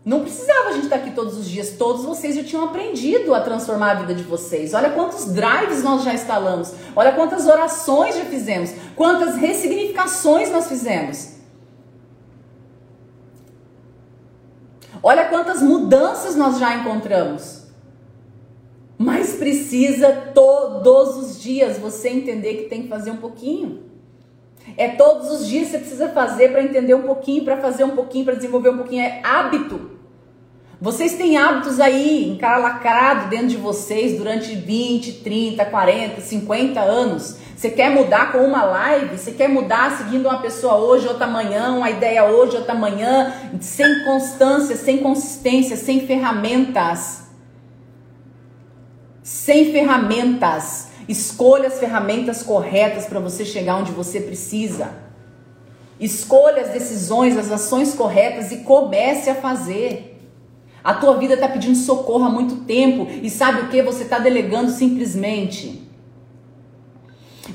não 0.04 0.20
precisava 0.24 0.68
a 0.68 0.72
gente 0.74 0.84
estar 0.84 0.98
tá 0.98 1.04
aqui 1.06 1.16
todos 1.16 1.38
os 1.38 1.50
dias. 1.50 1.70
Todos 1.78 2.04
vocês 2.04 2.36
já 2.36 2.44
tinham 2.44 2.66
aprendido 2.66 3.34
a 3.34 3.40
transformar 3.40 3.92
a 3.92 3.94
vida 3.94 4.14
de 4.14 4.24
vocês. 4.24 4.74
Olha 4.74 4.90
quantos 4.90 5.32
drives 5.32 5.82
nós 5.82 6.04
já 6.04 6.14
instalamos. 6.14 6.74
Olha 6.94 7.14
quantas 7.14 7.48
orações 7.48 8.18
já 8.18 8.26
fizemos. 8.26 8.72
Quantas 8.94 9.38
ressignificações 9.38 10.52
nós 10.52 10.68
fizemos. 10.68 11.36
Olha 15.02 15.30
quantas 15.30 15.62
mudanças 15.62 16.36
nós 16.36 16.60
já 16.60 16.76
encontramos. 16.76 17.59
Mas 19.02 19.36
precisa 19.36 20.12
todos 20.36 21.16
os 21.16 21.42
dias 21.42 21.78
você 21.78 22.10
entender 22.10 22.56
que 22.56 22.64
tem 22.64 22.82
que 22.82 22.90
fazer 22.90 23.12
um 23.12 23.16
pouquinho. 23.16 23.84
É 24.76 24.90
todos 24.90 25.32
os 25.32 25.48
dias 25.48 25.70
você 25.70 25.78
precisa 25.78 26.10
fazer 26.10 26.52
para 26.52 26.62
entender 26.62 26.94
um 26.96 27.04
pouquinho, 27.04 27.46
para 27.46 27.62
fazer 27.62 27.86
um 27.86 27.96
pouquinho, 27.96 28.26
para 28.26 28.36
desenvolver 28.36 28.72
um 28.72 28.78
pouquinho. 28.78 29.02
É 29.02 29.22
hábito. 29.24 29.92
Vocês 30.82 31.14
têm 31.14 31.38
hábitos 31.38 31.80
aí 31.80 32.30
encaralacrado 32.30 33.30
dentro 33.30 33.48
de 33.48 33.58
vocês 33.58 34.18
durante 34.18 34.54
20, 34.54 35.14
30, 35.24 35.64
40, 35.64 36.20
50 36.20 36.82
anos. 36.82 37.38
Você 37.56 37.70
quer 37.70 37.90
mudar 37.90 38.34
com 38.34 38.40
uma 38.40 38.66
live? 38.66 39.18
Você 39.18 39.32
quer 39.32 39.48
mudar 39.48 39.98
seguindo 39.98 40.26
uma 40.26 40.42
pessoa 40.42 40.76
hoje, 40.76 41.08
outra 41.08 41.24
amanhã, 41.24 41.72
uma 41.72 41.90
ideia 41.90 42.26
hoje, 42.26 42.58
outra 42.58 42.74
amanhã, 42.74 43.34
sem 43.62 44.04
constância, 44.04 44.76
sem 44.76 44.98
consistência, 44.98 45.78
sem 45.78 46.06
ferramentas. 46.06 47.29
Sem 49.30 49.72
ferramentas. 49.72 50.88
Escolha 51.08 51.68
as 51.68 51.80
ferramentas 51.80 52.42
corretas 52.42 53.06
para 53.06 53.20
você 53.20 53.46
chegar 53.46 53.76
onde 53.76 53.92
você 53.92 54.20
precisa. 54.20 54.90
Escolha 56.00 56.64
as 56.64 56.70
decisões, 56.70 57.38
as 57.38 57.52
ações 57.52 57.94
corretas 57.94 58.52
e 58.52 58.64
comece 58.64 59.30
a 59.30 59.36
fazer. 59.36 60.20
A 60.84 60.96
tua 60.96 61.16
vida 61.18 61.36
está 61.36 61.48
pedindo 61.48 61.78
socorro 61.78 62.24
há 62.24 62.30
muito 62.30 62.66
tempo 62.66 63.08
e 63.22 63.30
sabe 63.30 63.62
o 63.62 63.70
que? 63.70 63.84
Você 63.84 64.02
está 64.02 64.18
delegando 64.18 64.72
simplesmente. 64.72 65.88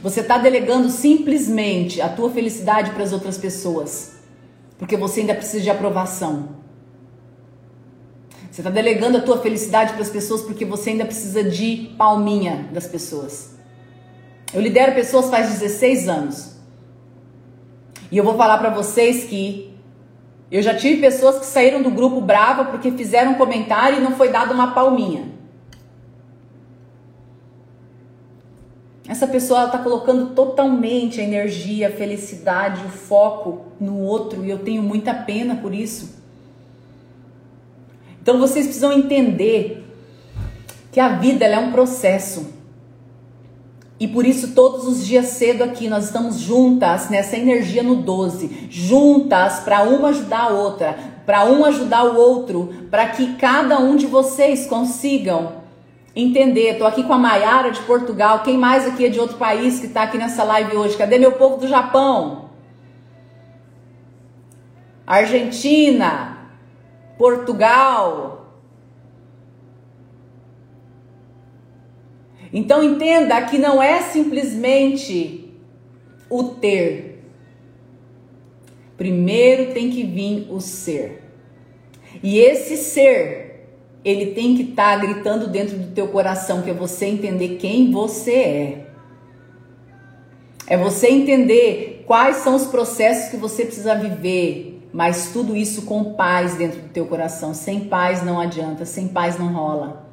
Você 0.01 0.21
está 0.21 0.39
delegando 0.39 0.89
simplesmente 0.89 2.01
a 2.01 2.09
tua 2.09 2.31
felicidade 2.31 2.93
para 2.93 3.03
as 3.03 3.13
outras 3.13 3.37
pessoas, 3.37 4.13
porque 4.79 4.97
você 4.97 5.23
ainda 5.23 5.35
precisa 5.35 5.65
de 5.65 5.71
aprovação. 5.71 6.51
Você 8.55 8.61
está 8.61 8.71
delegando 8.71 9.19
a 9.19 9.21
tua 9.21 9.39
felicidade 9.39 9.95
para 9.95 10.03
as 10.03 10.11
pessoas 10.11 10.41
porque 10.43 10.65
você 10.65 10.91
ainda 10.91 11.05
precisa 11.05 11.43
de 11.43 11.93
palminha 11.99 12.69
das 12.71 12.87
pessoas. 12.87 13.53
Eu 14.53 14.61
lidero 14.61 14.95
pessoas 14.95 15.29
faz 15.29 15.51
16 15.59 16.09
anos. 16.09 16.55
E 18.13 18.17
eu 18.17 18.23
vou 18.23 18.37
falar 18.37 18.59
para 18.59 18.71
vocês 18.71 19.25
que 19.25 19.77
eu 20.53 20.63
já 20.63 20.73
tive 20.73 21.01
pessoas 21.01 21.41
que 21.41 21.47
saíram 21.47 21.83
do 21.83 21.91
grupo 21.91 22.21
brava 22.21 22.67
porque 22.67 22.93
fizeram 22.93 23.33
um 23.33 23.35
comentário 23.35 23.99
e 23.99 24.01
não 24.01 24.13
foi 24.13 24.29
dado 24.29 24.55
uma 24.55 24.73
palminha. 24.73 25.33
Essa 29.09 29.27
pessoa 29.27 29.65
está 29.65 29.79
colocando 29.79 30.33
totalmente 30.33 31.21
a 31.21 31.25
energia, 31.25 31.89
a 31.89 31.91
felicidade, 31.91 32.87
o 32.87 32.89
foco 32.89 33.73
no 33.81 33.99
outro 33.99 34.45
e 34.45 34.51
eu 34.51 34.61
tenho 34.61 34.81
muita 34.81 35.13
pena 35.13 35.57
por 35.57 35.75
isso. 35.75 36.14
Então 38.25 38.39
vocês 38.39 38.65
precisam 38.65 38.91
entender 38.91 39.87
que 40.91 40.99
a 40.99 41.11
vida 41.11 41.45
é 41.45 41.59
um 41.59 41.71
processo. 41.71 42.55
E 44.01 44.09
por 44.09 44.25
isso, 44.25 44.55
todos 44.55 44.89
os 44.89 45.07
dias 45.07 45.27
cedo 45.27 45.63
aqui, 45.63 45.89
nós 45.89 46.07
estamos 46.07 46.37
juntas 46.37 47.11
nessa 47.11 47.37
energia 47.37 47.83
no 47.83 47.97
12, 47.97 48.69
juntas 48.71 49.61
para 49.61 49.83
uma 49.83 50.09
ajudar 50.09 50.45
a 50.45 50.49
outra, 50.49 50.97
para 51.27 51.45
um 51.45 51.67
ajudar 51.67 52.05
o 52.05 52.17
outro, 52.17 52.73
para 52.91 53.09
que 53.09 53.35
cada 53.35 53.79
um 53.79 53.95
de 53.95 54.07
vocês 54.07 54.67
consigam 54.67 55.57
entender. 56.17 56.73
Estou 56.73 56.87
aqui 56.87 57.03
com 57.03 57.13
a 57.13 57.19
Maiara 57.19 57.71
de 57.71 57.81
Portugal. 57.83 58.43
Quem 58.43 58.57
mais 58.57 58.87
aqui 58.87 59.05
é 59.05 59.11
de 59.11 59.21
outro 59.21 59.37
país 59.37 59.81
que 59.81 59.87
está 59.87 60.05
aqui 60.05 60.17
nessa 60.17 60.45
live 60.45 60.75
hoje? 60.79 60.97
Cadê 60.97 61.19
meu 61.19 61.33
povo 61.33 61.59
do 61.59 61.69
Japão? 61.69 62.49
Argentina, 65.07 66.34
Portugal. 67.19 68.59
Então 72.53 72.83
entenda 72.83 73.41
que 73.43 73.59
não 73.59 73.83
é 73.83 74.01
simplesmente 74.03 75.53
o 76.31 76.45
ter. 76.45 77.25
Primeiro 78.97 79.73
tem 79.73 79.91
que 79.91 80.05
vir 80.05 80.47
o 80.51 80.61
ser. 80.61 81.23
E 82.23 82.39
esse 82.39 82.77
ser 82.77 83.45
ele 84.05 84.33
tem 84.33 84.55
que 84.55 84.71
estar 84.71 85.01
tá 85.01 85.05
gritando 85.05 85.49
dentro 85.49 85.79
do 85.79 85.95
teu 85.95 86.09
coração, 86.09 86.63
que 86.63 86.71
é 86.71 86.75
você 86.75 87.07
entender 87.07 87.57
quem 87.57 87.91
você 87.91 88.35
é. 88.35 88.87
É 90.67 90.77
você 90.77 91.09
entender 91.09 92.05
quais 92.07 92.37
são 92.37 92.55
os 92.55 92.67
processos 92.67 93.31
que 93.31 93.37
você 93.37 93.65
precisa 93.65 93.95
viver, 93.95 94.74
mas 94.95 95.31
tudo 95.33 95.57
isso 95.57 95.83
com 95.83 96.15
paz 96.15 96.55
dentro 96.55 96.81
do 96.81 96.89
teu 96.89 97.05
coração. 97.05 97.53
Sem 97.53 97.81
paz 97.81 98.23
não 98.23 98.39
adianta, 98.39 98.85
sem 98.85 99.09
paz 99.09 99.37
não 99.37 99.53
rola. 99.53 100.07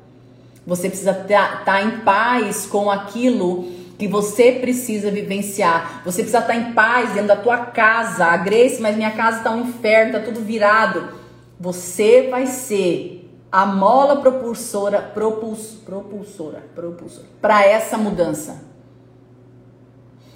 Você 0.66 0.90
precisa 0.90 1.12
estar 1.12 1.64
tá 1.64 1.84
em 1.84 2.00
paz 2.00 2.66
com 2.66 2.90
aquilo 2.90 3.64
que 4.00 4.08
você 4.08 4.54
precisa 4.54 5.12
vivenciar. 5.12 6.02
Você 6.04 6.24
precisa 6.24 6.40
estar 6.40 6.54
tá 6.54 6.56
em 6.56 6.74
paz 6.74 7.12
dentro 7.12 7.28
da 7.28 7.36
tua 7.36 7.60
casa. 7.60 8.26
A 8.26 8.38
Grace, 8.38 8.82
mas 8.82 8.98
minha 8.98 9.12
casa 9.12 9.38
está 9.38 9.52
um 9.52 9.62
inferno, 9.62 10.18
está 10.18 10.32
tudo 10.32 10.44
virado. 10.44 11.10
Você 11.60 12.28
vai 12.32 12.48
ser 12.48 13.32
a 13.52 13.68
mola 13.68 14.16
propulsora, 14.16 15.00
propuls, 15.00 15.78
propulsora, 15.86 16.64
propulsora 16.74 17.28
para 17.40 17.64
essa 17.64 18.00
mudança. 18.00 18.71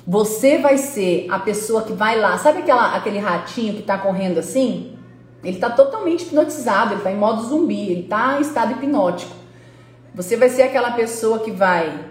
Você 0.07 0.59
vai 0.59 0.77
ser 0.77 1.27
a 1.31 1.39
pessoa 1.39 1.83
que 1.83 1.93
vai 1.93 2.19
lá, 2.19 2.37
sabe 2.37 2.59
aquela, 2.59 2.95
aquele 2.95 3.17
ratinho 3.17 3.73
que 3.73 3.79
está 3.79 3.97
correndo 3.97 4.37
assim? 4.37 4.97
Ele 5.43 5.57
está 5.57 5.69
totalmente 5.69 6.23
hipnotizado, 6.23 6.91
ele 6.91 6.99
está 6.99 7.11
em 7.11 7.17
modo 7.17 7.43
zumbi, 7.43 7.89
ele 7.89 8.01
está 8.01 8.37
em 8.37 8.41
estado 8.41 8.73
hipnótico. 8.73 9.35
Você 10.13 10.37
vai 10.37 10.49
ser 10.49 10.63
aquela 10.63 10.91
pessoa 10.91 11.39
que 11.39 11.51
vai 11.51 12.09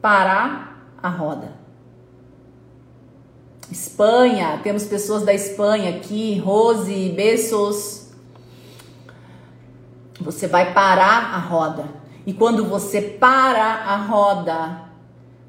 parar 0.00 0.94
a 1.02 1.08
roda. 1.08 1.52
Espanha, 3.70 4.60
temos 4.62 4.84
pessoas 4.84 5.24
da 5.24 5.32
Espanha 5.32 5.96
aqui, 5.96 6.38
Rose, 6.38 7.08
Bessos, 7.16 8.02
você 10.20 10.46
vai 10.46 10.72
parar 10.72 11.34
a 11.34 11.38
roda. 11.38 11.84
E 12.26 12.32
quando 12.32 12.64
você 12.64 13.00
para 13.00 13.64
a 13.64 13.96
roda, 13.96 14.91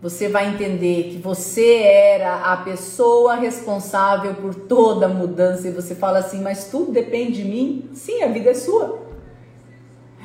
você 0.03 0.27
vai 0.27 0.49
entender 0.49 1.11
que 1.11 1.17
você 1.17 1.77
era 1.77 2.51
a 2.51 2.57
pessoa 2.57 3.35
responsável 3.35 4.33
por 4.33 4.53
toda 4.53 5.05
a 5.05 5.09
mudança. 5.09 5.65
E 5.65 5.71
você 5.71 5.95
fala 5.95 6.19
assim: 6.19 6.41
Mas 6.41 6.65
tudo 6.65 6.91
depende 6.91 7.41
de 7.41 7.45
mim? 7.45 7.89
Sim, 7.93 8.21
a 8.21 8.27
vida 8.27 8.49
é 8.49 8.53
sua. 8.53 8.99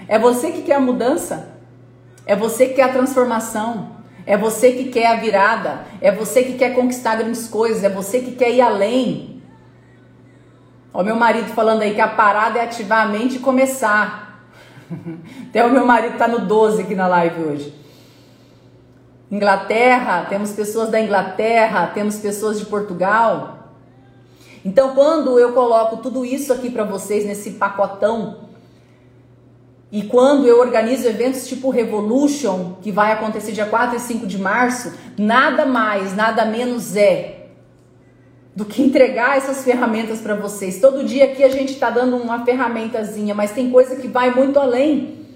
É 0.08 0.18
você 0.18 0.50
que 0.50 0.62
quer 0.62 0.74
a 0.74 0.80
mudança. 0.80 1.50
É 2.26 2.34
você 2.34 2.66
que 2.66 2.74
quer 2.74 2.82
a 2.82 2.92
transformação. 2.92 3.92
É 4.26 4.36
você 4.36 4.72
que 4.72 4.86
quer 4.86 5.06
a 5.06 5.14
virada. 5.14 5.82
É 6.00 6.10
você 6.10 6.42
que 6.42 6.54
quer 6.54 6.74
conquistar 6.74 7.14
grandes 7.14 7.46
coisas. 7.46 7.84
É 7.84 7.88
você 7.88 8.18
que 8.18 8.32
quer 8.32 8.50
ir 8.50 8.60
além. 8.60 9.40
Ó, 10.92 11.04
meu 11.04 11.14
marido 11.14 11.52
falando 11.52 11.82
aí 11.82 11.94
que 11.94 12.00
a 12.00 12.08
parada 12.08 12.58
é 12.58 12.64
ativar 12.64 13.06
a 13.06 13.08
mente 13.08 13.36
e 13.36 13.38
começar. 13.38 14.42
Até 15.48 15.64
o 15.64 15.70
meu 15.70 15.86
marido 15.86 16.14
está 16.14 16.26
no 16.26 16.40
12 16.40 16.82
aqui 16.82 16.96
na 16.96 17.06
live 17.06 17.42
hoje. 17.42 17.87
Inglaterra, 19.30 20.26
temos 20.28 20.52
pessoas 20.52 20.88
da 20.88 21.00
Inglaterra, 21.00 21.90
temos 21.92 22.16
pessoas 22.16 22.58
de 22.58 22.66
Portugal. 22.66 23.74
Então, 24.64 24.94
quando 24.94 25.38
eu 25.38 25.52
coloco 25.52 25.98
tudo 25.98 26.24
isso 26.24 26.52
aqui 26.52 26.70
para 26.70 26.84
vocês 26.84 27.24
nesse 27.24 27.52
pacotão, 27.52 28.48
e 29.90 30.02
quando 30.02 30.46
eu 30.46 30.60
organizo 30.60 31.08
eventos 31.08 31.46
tipo 31.46 31.70
Revolution, 31.70 32.74
que 32.82 32.92
vai 32.92 33.12
acontecer 33.12 33.52
dia 33.52 33.64
4 33.64 33.96
e 33.96 34.00
5 34.00 34.26
de 34.26 34.38
março, 34.38 34.92
nada 35.18 35.64
mais, 35.64 36.14
nada 36.14 36.44
menos 36.44 36.94
é 36.94 37.38
do 38.54 38.64
que 38.64 38.82
entregar 38.82 39.38
essas 39.38 39.62
ferramentas 39.62 40.20
para 40.20 40.34
vocês. 40.34 40.80
Todo 40.80 41.04
dia 41.04 41.26
aqui 41.26 41.44
a 41.44 41.48
gente 41.48 41.72
está 41.74 41.90
dando 41.90 42.16
uma 42.16 42.44
ferramentazinha, 42.44 43.32
mas 43.34 43.52
tem 43.52 43.70
coisa 43.70 43.94
que 43.96 44.08
vai 44.08 44.34
muito 44.34 44.58
além. 44.58 45.26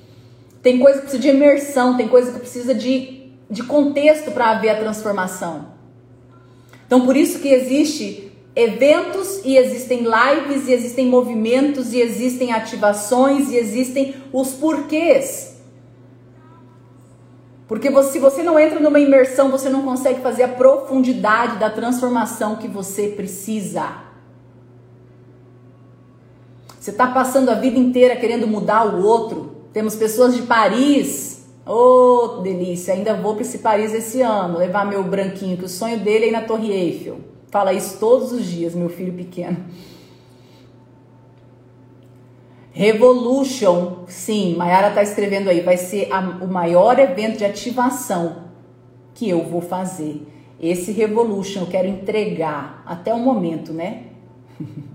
Tem 0.60 0.80
coisa 0.80 0.98
que 0.98 1.02
precisa 1.02 1.22
de 1.22 1.28
imersão, 1.28 1.96
tem 1.96 2.08
coisa 2.08 2.32
que 2.32 2.40
precisa 2.40 2.74
de, 2.74 3.21
de 3.52 3.62
contexto 3.62 4.30
para 4.30 4.50
haver 4.50 4.70
a 4.70 4.80
transformação. 4.80 5.66
Então, 6.86 7.04
por 7.04 7.16
isso 7.16 7.38
que 7.38 7.48
existe 7.48 8.32
eventos 8.56 9.42
e 9.44 9.56
existem 9.56 10.00
lives 10.04 10.66
e 10.66 10.72
existem 10.72 11.06
movimentos 11.06 11.92
e 11.92 12.00
existem 12.00 12.52
ativações 12.52 13.50
e 13.50 13.56
existem 13.56 14.14
os 14.32 14.52
porquês. 14.52 15.60
Porque 17.68 17.90
você, 17.90 18.12
se 18.12 18.18
você 18.18 18.42
não 18.42 18.58
entra 18.58 18.80
numa 18.80 18.98
imersão, 18.98 19.50
você 19.50 19.68
não 19.68 19.82
consegue 19.82 20.20
fazer 20.20 20.44
a 20.44 20.48
profundidade 20.48 21.58
da 21.58 21.70
transformação 21.70 22.56
que 22.56 22.68
você 22.68 23.08
precisa. 23.08 24.02
Você 26.80 26.90
está 26.90 27.06
passando 27.06 27.50
a 27.50 27.54
vida 27.54 27.78
inteira 27.78 28.16
querendo 28.16 28.46
mudar 28.46 28.84
o 28.84 29.02
outro. 29.04 29.56
Temos 29.72 29.94
pessoas 29.94 30.34
de 30.34 30.42
Paris. 30.42 31.31
Ô, 31.64 31.72
oh, 31.72 32.28
delícia, 32.40 32.92
ainda 32.92 33.14
vou 33.14 33.34
para 33.34 33.42
esse 33.42 33.58
Paris 33.58 33.94
esse 33.94 34.20
ano, 34.20 34.58
levar 34.58 34.84
meu 34.84 35.04
branquinho, 35.04 35.56
que 35.56 35.64
o 35.64 35.68
sonho 35.68 36.00
dele 36.00 36.24
é 36.24 36.28
ir 36.28 36.32
na 36.32 36.42
Torre 36.42 36.72
Eiffel. 36.72 37.20
Fala 37.50 37.72
isso 37.72 37.98
todos 38.00 38.32
os 38.32 38.44
dias, 38.44 38.74
meu 38.74 38.88
filho 38.88 39.12
pequeno. 39.12 39.58
Revolution, 42.72 44.04
sim, 44.08 44.56
Mayara 44.56 44.88
está 44.88 45.02
escrevendo 45.02 45.50
aí, 45.50 45.60
vai 45.60 45.76
ser 45.76 46.08
a, 46.10 46.20
o 46.20 46.48
maior 46.48 46.98
evento 46.98 47.38
de 47.38 47.44
ativação 47.44 48.44
que 49.14 49.28
eu 49.28 49.44
vou 49.44 49.60
fazer. 49.60 50.26
Esse 50.58 50.90
Revolution 50.90 51.60
eu 51.60 51.66
quero 51.66 51.86
entregar 51.86 52.82
até 52.86 53.12
o 53.12 53.18
momento, 53.18 53.72
né? 53.72 54.04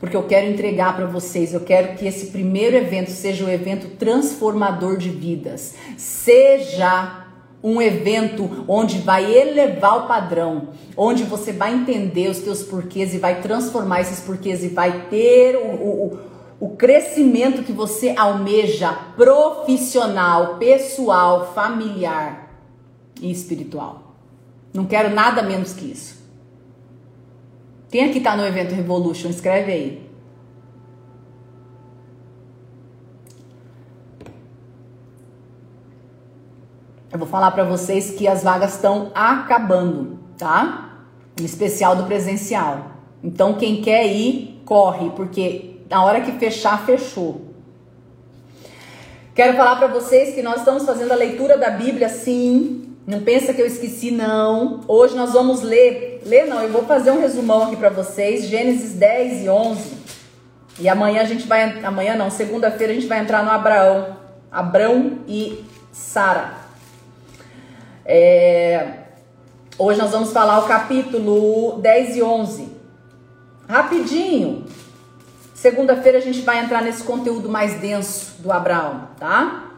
porque 0.00 0.16
eu 0.16 0.22
quero 0.24 0.48
entregar 0.48 0.94
para 0.94 1.06
vocês, 1.06 1.52
eu 1.52 1.60
quero 1.60 1.96
que 1.96 2.06
esse 2.06 2.26
primeiro 2.26 2.76
evento 2.76 3.10
seja 3.10 3.44
um 3.44 3.48
evento 3.48 3.96
transformador 3.96 4.96
de 4.96 5.10
vidas. 5.10 5.74
Seja 5.96 7.26
um 7.62 7.82
evento 7.82 8.64
onde 8.68 8.98
vai 8.98 9.34
elevar 9.34 10.04
o 10.04 10.06
padrão, 10.06 10.68
onde 10.96 11.24
você 11.24 11.52
vai 11.52 11.74
entender 11.74 12.28
os 12.28 12.38
teus 12.38 12.62
porquês 12.62 13.12
e 13.12 13.18
vai 13.18 13.40
transformar 13.40 14.00
esses 14.00 14.20
porquês 14.20 14.62
e 14.62 14.68
vai 14.68 15.06
ter 15.08 15.56
o, 15.56 15.74
o, 15.74 16.18
o 16.60 16.68
crescimento 16.76 17.64
que 17.64 17.72
você 17.72 18.14
almeja 18.16 18.92
profissional, 19.16 20.58
pessoal, 20.58 21.52
familiar 21.52 22.48
e 23.20 23.30
espiritual. 23.30 24.14
Não 24.72 24.84
quero 24.84 25.12
nada 25.12 25.42
menos 25.42 25.72
que 25.72 25.86
isso. 25.86 26.17
Quem 27.90 28.04
aqui 28.04 28.20
tá 28.20 28.36
no 28.36 28.44
evento 28.44 28.74
Revolution? 28.74 29.30
Escreve 29.30 29.72
aí. 29.72 30.08
Eu 37.10 37.18
vou 37.18 37.26
falar 37.26 37.50
para 37.52 37.64
vocês 37.64 38.10
que 38.10 38.28
as 38.28 38.42
vagas 38.42 38.74
estão 38.74 39.10
acabando, 39.14 40.18
tá? 40.36 41.06
Em 41.40 41.44
especial 41.44 41.96
do 41.96 42.04
presencial. 42.04 42.92
Então 43.24 43.54
quem 43.54 43.80
quer 43.80 44.06
ir, 44.06 44.62
corre, 44.66 45.10
porque 45.10 45.80
na 45.88 46.04
hora 46.04 46.20
que 46.20 46.32
fechar, 46.32 46.84
fechou. 46.84 47.48
Quero 49.34 49.56
falar 49.56 49.76
para 49.76 49.86
vocês 49.86 50.34
que 50.34 50.42
nós 50.42 50.58
estamos 50.58 50.84
fazendo 50.84 51.12
a 51.12 51.16
leitura 51.16 51.56
da 51.56 51.70
Bíblia, 51.70 52.10
sim, 52.10 52.87
não 53.08 53.22
pensa 53.22 53.54
que 53.54 53.62
eu 53.62 53.66
esqueci, 53.66 54.10
não. 54.10 54.82
Hoje 54.86 55.16
nós 55.16 55.32
vamos 55.32 55.62
ler. 55.62 56.20
Ler 56.26 56.46
não, 56.46 56.60
eu 56.60 56.68
vou 56.68 56.84
fazer 56.84 57.10
um 57.10 57.22
resumão 57.22 57.62
aqui 57.62 57.74
para 57.74 57.88
vocês. 57.88 58.44
Gênesis 58.44 58.92
10 58.92 59.44
e 59.44 59.48
11. 59.48 59.92
E 60.78 60.88
amanhã 60.90 61.22
a 61.22 61.24
gente 61.24 61.46
vai. 61.46 61.82
Amanhã 61.82 62.14
não, 62.16 62.30
segunda-feira 62.30 62.92
a 62.92 62.94
gente 62.94 63.06
vai 63.06 63.20
entrar 63.20 63.42
no 63.42 63.50
Abraão. 63.50 64.14
Abrão 64.52 65.20
e 65.26 65.64
Sara. 65.90 66.52
É, 68.04 68.88
hoje 69.78 69.98
nós 69.98 70.10
vamos 70.10 70.30
falar 70.30 70.58
o 70.58 70.68
capítulo 70.68 71.78
10 71.80 72.16
e 72.16 72.22
11. 72.22 72.68
Rapidinho. 73.66 74.66
Segunda-feira 75.54 76.18
a 76.18 76.20
gente 76.20 76.42
vai 76.42 76.62
entrar 76.62 76.82
nesse 76.82 77.02
conteúdo 77.04 77.48
mais 77.48 77.80
denso 77.80 78.42
do 78.42 78.52
Abraão, 78.52 79.08
tá? 79.18 79.72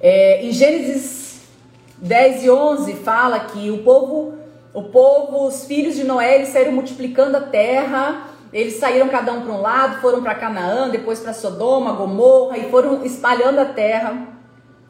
É, 0.00 0.46
em 0.46 0.52
Gênesis 0.52 1.29
10 2.00 2.44
e 2.44 2.50
11 2.50 2.94
fala 2.94 3.40
que 3.40 3.70
o 3.70 3.78
povo, 3.78 4.34
o 4.72 4.84
povo, 4.84 5.46
os 5.46 5.64
filhos 5.64 5.94
de 5.94 6.04
Noé, 6.04 6.36
eles 6.36 6.48
saíram 6.48 6.72
multiplicando 6.72 7.36
a 7.36 7.40
terra. 7.40 8.26
Eles 8.52 8.78
saíram 8.78 9.08
cada 9.08 9.32
um 9.32 9.42
para 9.42 9.52
um 9.52 9.60
lado, 9.60 10.00
foram 10.00 10.22
para 10.22 10.34
Canaã, 10.34 10.88
depois 10.88 11.20
para 11.20 11.32
Sodoma, 11.32 11.92
Gomorra 11.92 12.58
e 12.58 12.68
foram 12.68 13.04
espalhando 13.04 13.60
a 13.60 13.66
terra. 13.66 14.26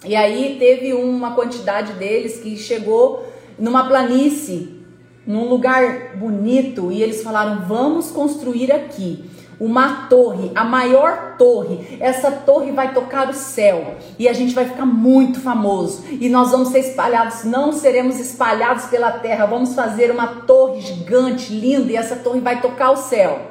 E 0.05 0.17
aí 0.17 0.57
teve 0.59 0.95
uma 0.95 1.35
quantidade 1.35 1.93
deles 1.95 2.38
que 2.38 2.57
chegou 2.57 3.26
numa 3.59 3.87
planície, 3.87 4.83
num 5.26 5.47
lugar 5.47 6.17
bonito, 6.17 6.90
e 6.90 7.02
eles 7.02 7.23
falaram: 7.23 7.67
"Vamos 7.67 8.11
construir 8.11 8.73
aqui 8.73 9.29
uma 9.61 10.07
torre, 10.09 10.50
a 10.55 10.64
maior 10.64 11.37
torre. 11.37 11.99
Essa 12.00 12.31
torre 12.33 12.73
vai 12.73 12.95
tocar 12.95 13.29
o 13.29 13.35
céu 13.35 13.95
e 14.19 14.26
a 14.26 14.33
gente 14.33 14.55
vai 14.55 14.64
ficar 14.64 14.87
muito 14.87 15.38
famoso. 15.38 16.02
E 16.11 16.31
nós 16.31 16.50
vamos 16.50 16.71
ser 16.71 16.79
espalhados, 16.79 17.45
não 17.45 17.71
seremos 17.71 18.19
espalhados 18.19 18.87
pela 18.87 19.12
terra. 19.12 19.45
Vamos 19.45 19.75
fazer 19.75 20.11
uma 20.11 20.26
torre 20.47 20.81
gigante, 20.81 21.52
linda, 21.52 21.93
e 21.93 21.97
essa 21.97 22.17
torre 22.17 22.40
vai 22.40 22.62
tocar 22.62 22.90
o 22.90 22.97
céu. 22.97 23.50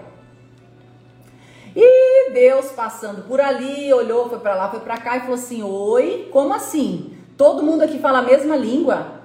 E 1.75 2.31
Deus 2.31 2.71
passando 2.71 3.27
por 3.27 3.39
ali, 3.39 3.93
olhou, 3.93 4.27
foi 4.27 4.39
para 4.39 4.55
lá, 4.55 4.69
foi 4.69 4.79
para 4.79 4.97
cá 4.97 5.17
e 5.17 5.21
falou 5.21 5.35
assim: 5.35 5.61
"Oi, 5.61 6.27
como 6.31 6.53
assim? 6.55 7.13
Todo 7.37 7.63
mundo 7.63 7.83
aqui 7.83 7.99
fala 7.99 8.19
a 8.19 8.23
mesma 8.23 8.55
língua?" 8.55 9.19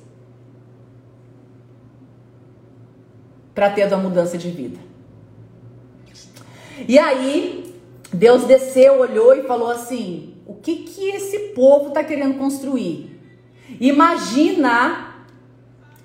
para 3.56 3.70
ter 3.70 3.94
a 3.94 3.98
mudança 3.98 4.38
de 4.38 4.50
vida. 4.50 4.80
E 6.88 6.98
aí, 6.98 7.76
Deus 8.12 8.44
desceu, 8.44 9.00
olhou 9.00 9.36
e 9.36 9.44
falou 9.44 9.70
assim: 9.70 10.36
o 10.46 10.56
que 10.56 10.78
que 10.78 11.10
esse 11.10 11.39
povo 11.50 11.89
está 11.89 12.04
querendo 12.04 12.38
construir? 12.38 13.20
Imagina, 13.80 15.26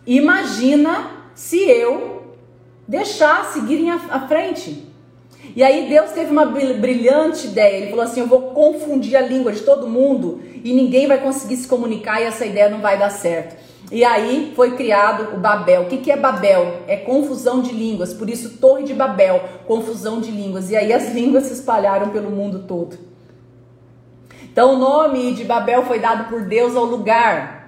imagina 0.07 1.11
se 1.35 1.59
eu 1.59 2.14
deixar 2.87 3.53
seguirem 3.53 3.91
à 3.91 4.27
frente. 4.29 4.93
E 5.55 5.63
aí 5.63 5.89
Deus 5.89 6.13
teve 6.13 6.31
uma 6.31 6.47
brilhante 6.47 7.49
ideia. 7.49 7.79
Ele 7.79 7.91
falou 7.91 8.05
assim: 8.05 8.21
Eu 8.21 8.27
vou 8.27 8.53
confundir 8.53 9.17
a 9.17 9.21
língua 9.21 9.53
de 9.53 9.61
todo 9.61 9.89
mundo 9.89 10.41
e 10.63 10.73
ninguém 10.73 11.07
vai 11.07 11.19
conseguir 11.19 11.57
se 11.57 11.69
comunicar 11.69 12.21
e 12.21 12.25
essa 12.25 12.47
ideia 12.47 12.69
não 12.69 12.81
vai 12.81 12.99
dar 12.99 13.11
certo. 13.11 13.63
E 13.93 14.03
aí 14.03 14.53
foi 14.57 14.77
criado 14.77 15.35
o 15.35 15.39
Babel. 15.39 15.83
O 15.83 15.87
que, 15.87 15.99
que 15.99 16.11
é 16.11 16.17
Babel? 16.17 16.81
É 16.89 16.97
confusão 16.97 17.61
de 17.61 17.73
línguas. 17.73 18.15
Por 18.15 18.31
isso, 18.31 18.57
Torre 18.59 18.85
de 18.85 18.95
Babel, 18.95 19.43
confusão 19.67 20.21
de 20.21 20.31
línguas. 20.31 20.71
E 20.71 20.77
aí 20.77 20.93
as 20.93 21.13
línguas 21.15 21.45
se 21.45 21.53
espalharam 21.53 22.09
pelo 22.09 22.31
mundo 22.31 22.65
todo. 22.67 22.99
Então 24.43 24.75
o 24.75 24.79
nome 24.79 25.35
de 25.35 25.45
Babel 25.45 25.85
foi 25.85 25.99
dado 25.99 26.29
por 26.29 26.43
Deus 26.43 26.77
ao 26.77 26.85
lugar 26.85 27.65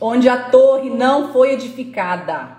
onde 0.00 0.28
a 0.28 0.44
torre 0.44 0.90
não 0.90 1.32
foi 1.32 1.54
edificada 1.54 2.57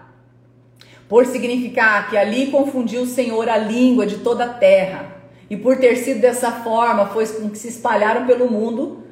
por 1.10 1.26
significar 1.26 2.08
que 2.08 2.16
ali 2.16 2.52
confundiu 2.52 3.02
o 3.02 3.08
Senhor 3.08 3.50
a 3.50 3.58
língua 3.58 4.06
de 4.06 4.20
toda 4.20 4.46
a 4.46 4.54
terra. 4.54 5.18
E 5.50 5.58
por 5.58 5.78
ter 5.78 5.96
sido 5.96 6.22
dessa 6.22 6.52
forma, 6.52 7.08
foi 7.08 7.26
com 7.26 7.50
que 7.50 7.58
se 7.58 7.68
espalharam 7.68 8.28
pelo 8.28 8.50
mundo 8.50 9.04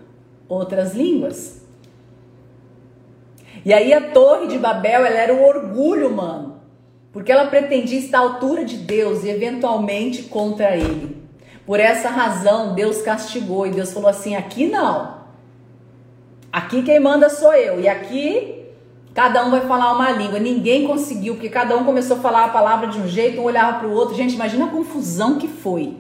outras 0.48 0.94
línguas. 0.94 1.60
E 3.66 3.74
aí 3.74 3.92
a 3.92 4.12
Torre 4.12 4.46
de 4.46 4.60
Babel, 4.60 5.04
ela 5.04 5.18
era 5.18 5.34
o 5.34 5.44
orgulho 5.44 6.10
humano, 6.10 6.62
porque 7.12 7.32
ela 7.32 7.48
pretendia 7.48 7.98
estar 7.98 8.20
à 8.20 8.22
altura 8.22 8.64
de 8.64 8.78
Deus 8.78 9.24
e 9.24 9.30
eventualmente 9.30 10.24
contra 10.24 10.78
ele. 10.78 11.18
Por 11.66 11.80
essa 11.80 12.10
razão, 12.10 12.76
Deus 12.76 13.02
castigou 13.02 13.66
e 13.66 13.72
Deus 13.72 13.92
falou 13.92 14.10
assim: 14.10 14.36
aqui 14.36 14.68
não. 14.68 15.18
Aqui 16.52 16.84
quem 16.84 17.00
manda 17.00 17.28
sou 17.30 17.54
eu. 17.54 17.82
E 17.82 17.90
aqui 17.90 18.57
Cada 19.18 19.44
um 19.44 19.50
vai 19.50 19.62
falar 19.62 19.94
uma 19.94 20.12
língua. 20.12 20.38
Ninguém 20.38 20.86
conseguiu, 20.86 21.34
porque 21.34 21.50
cada 21.50 21.76
um 21.76 21.84
começou 21.84 22.18
a 22.18 22.20
falar 22.20 22.46
a 22.46 22.50
palavra 22.50 22.86
de 22.86 23.00
um 23.00 23.08
jeito, 23.08 23.42
um 23.42 23.46
olhava 23.46 23.80
para 23.80 23.88
o 23.88 23.92
outro. 23.92 24.14
Gente, 24.14 24.36
imagina 24.36 24.66
a 24.66 24.70
confusão 24.70 25.40
que 25.40 25.48
foi. 25.48 25.98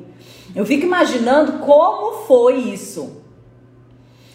Eu 0.55 0.63
fico 0.67 0.85
imaginando 0.85 1.53
como 1.53 2.25
foi 2.27 2.57
isso. 2.57 3.23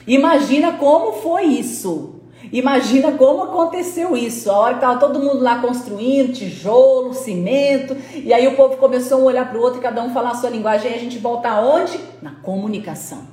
Imagina 0.04 0.72
como 0.72 1.12
foi 1.12 1.44
isso. 1.44 2.16
Imagina 2.52 3.12
como 3.12 3.44
aconteceu 3.44 4.16
isso. 4.16 4.50
A 4.50 4.58
hora 4.58 4.74
que 4.74 4.80
estava 4.84 4.98
todo 4.98 5.20
mundo 5.20 5.44
lá 5.44 5.60
construindo, 5.60 6.32
tijolo, 6.32 7.14
cimento, 7.14 7.96
e 8.16 8.34
aí 8.34 8.48
o 8.48 8.56
povo 8.56 8.78
começou 8.78 9.18
a 9.18 9.20
um 9.20 9.24
olhar 9.26 9.48
para 9.48 9.60
o 9.60 9.62
outro 9.62 9.78
e 9.78 9.80
cada 9.80 10.02
um 10.02 10.12
falar 10.12 10.30
a 10.30 10.34
sua 10.34 10.50
linguagem, 10.50 10.90
e 10.90 10.94
a 10.96 10.98
gente 10.98 11.18
volta 11.18 11.50
aonde? 11.50 12.00
Na 12.20 12.32
comunicação. 12.32 13.31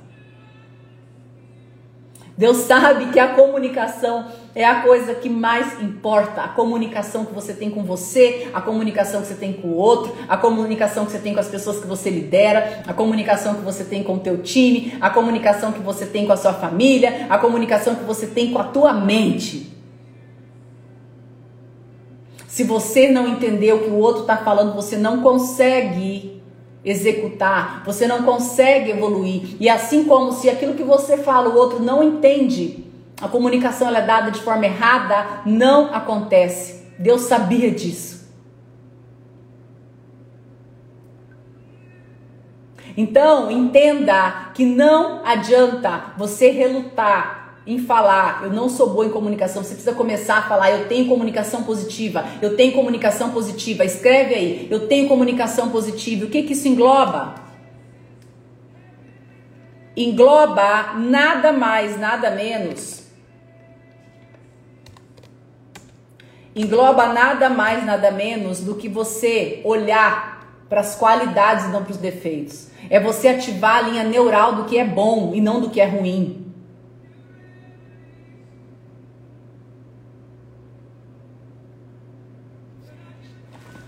Deus 2.40 2.56
sabe 2.56 3.12
que 3.12 3.20
a 3.20 3.34
comunicação 3.34 4.24
é 4.54 4.64
a 4.64 4.80
coisa 4.80 5.14
que 5.14 5.28
mais 5.28 5.78
importa. 5.82 6.40
A 6.40 6.48
comunicação 6.48 7.26
que 7.26 7.34
você 7.34 7.52
tem 7.52 7.68
com 7.68 7.84
você, 7.84 8.48
a 8.54 8.62
comunicação 8.62 9.20
que 9.20 9.26
você 9.26 9.34
tem 9.34 9.52
com 9.52 9.68
o 9.68 9.76
outro, 9.76 10.16
a 10.26 10.38
comunicação 10.38 11.04
que 11.04 11.12
você 11.12 11.18
tem 11.18 11.34
com 11.34 11.40
as 11.40 11.48
pessoas 11.48 11.80
que 11.80 11.86
você 11.86 12.08
lidera, 12.08 12.82
a 12.86 12.94
comunicação 12.94 13.56
que 13.56 13.60
você 13.60 13.84
tem 13.84 14.02
com 14.02 14.14
o 14.14 14.20
teu 14.20 14.38
time, 14.38 14.96
a 15.02 15.10
comunicação 15.10 15.70
que 15.70 15.80
você 15.80 16.06
tem 16.06 16.24
com 16.24 16.32
a 16.32 16.36
sua 16.38 16.54
família, 16.54 17.26
a 17.28 17.36
comunicação 17.36 17.94
que 17.94 18.04
você 18.04 18.26
tem 18.26 18.50
com 18.50 18.58
a 18.58 18.64
tua 18.64 18.94
mente. 18.94 19.76
Se 22.48 22.64
você 22.64 23.10
não 23.10 23.28
entender 23.28 23.74
o 23.74 23.80
que 23.80 23.90
o 23.90 23.98
outro 23.98 24.22
está 24.22 24.38
falando, 24.38 24.74
você 24.74 24.96
não 24.96 25.20
consegue 25.20 26.29
executar, 26.84 27.82
você 27.84 28.06
não 28.06 28.22
consegue 28.22 28.90
evoluir. 28.90 29.56
E 29.60 29.68
assim 29.68 30.04
como 30.04 30.32
se 30.32 30.48
aquilo 30.48 30.74
que 30.74 30.82
você 30.82 31.18
fala 31.18 31.48
o 31.48 31.56
outro 31.56 31.80
não 31.80 32.02
entende, 32.02 32.84
a 33.20 33.28
comunicação 33.28 33.94
é 33.94 34.00
dada 34.00 34.30
de 34.30 34.40
forma 34.40 34.64
errada, 34.64 35.42
não 35.44 35.94
acontece. 35.94 36.82
Deus 36.98 37.22
sabia 37.22 37.70
disso. 37.70 38.20
Então, 42.96 43.50
entenda 43.50 44.50
que 44.52 44.64
não 44.64 45.24
adianta 45.24 46.12
você 46.16 46.50
relutar 46.50 47.39
em 47.70 47.78
falar, 47.78 48.40
eu 48.42 48.50
não 48.50 48.68
sou 48.68 48.90
boa 48.90 49.06
em 49.06 49.10
comunicação, 49.10 49.62
você 49.62 49.74
precisa 49.74 49.94
começar 49.94 50.38
a 50.38 50.42
falar, 50.42 50.72
eu 50.72 50.88
tenho 50.88 51.06
comunicação 51.06 51.62
positiva, 51.62 52.24
eu 52.42 52.56
tenho 52.56 52.72
comunicação 52.72 53.30
positiva, 53.30 53.84
escreve 53.84 54.34
aí, 54.34 54.68
eu 54.68 54.88
tenho 54.88 55.06
comunicação 55.06 55.68
positiva. 55.68 56.26
O 56.26 56.28
que 56.28 56.42
que 56.42 56.52
isso 56.52 56.66
engloba? 56.66 57.36
Engloba 59.96 60.94
nada 60.94 61.52
mais, 61.52 61.96
nada 61.96 62.32
menos. 62.32 63.04
Engloba 66.56 67.12
nada 67.12 67.48
mais, 67.48 67.86
nada 67.86 68.10
menos 68.10 68.58
do 68.58 68.74
que 68.74 68.88
você 68.88 69.60
olhar 69.62 70.64
para 70.68 70.80
as 70.80 70.96
qualidades 70.96 71.66
e 71.66 71.68
não 71.68 71.84
para 71.84 71.92
os 71.92 71.98
defeitos. 71.98 72.68
É 72.90 72.98
você 72.98 73.28
ativar 73.28 73.76
a 73.76 73.82
linha 73.82 74.02
neural 74.02 74.56
do 74.56 74.64
que 74.64 74.76
é 74.76 74.84
bom 74.84 75.30
e 75.32 75.40
não 75.40 75.60
do 75.60 75.70
que 75.70 75.80
é 75.80 75.86
ruim. 75.86 76.49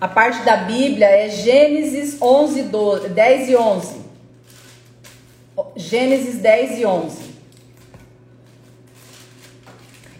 A 0.03 0.09
parte 0.09 0.43
da 0.43 0.57
Bíblia 0.57 1.07
é 1.07 1.29
Gênesis 1.29 2.21
11, 2.21 2.63
12, 2.63 3.09
10 3.11 3.49
e 3.51 3.57
11. 3.57 4.01
Gênesis 5.77 6.39
10 6.39 6.81
e 6.81 6.85
11. 6.85 7.17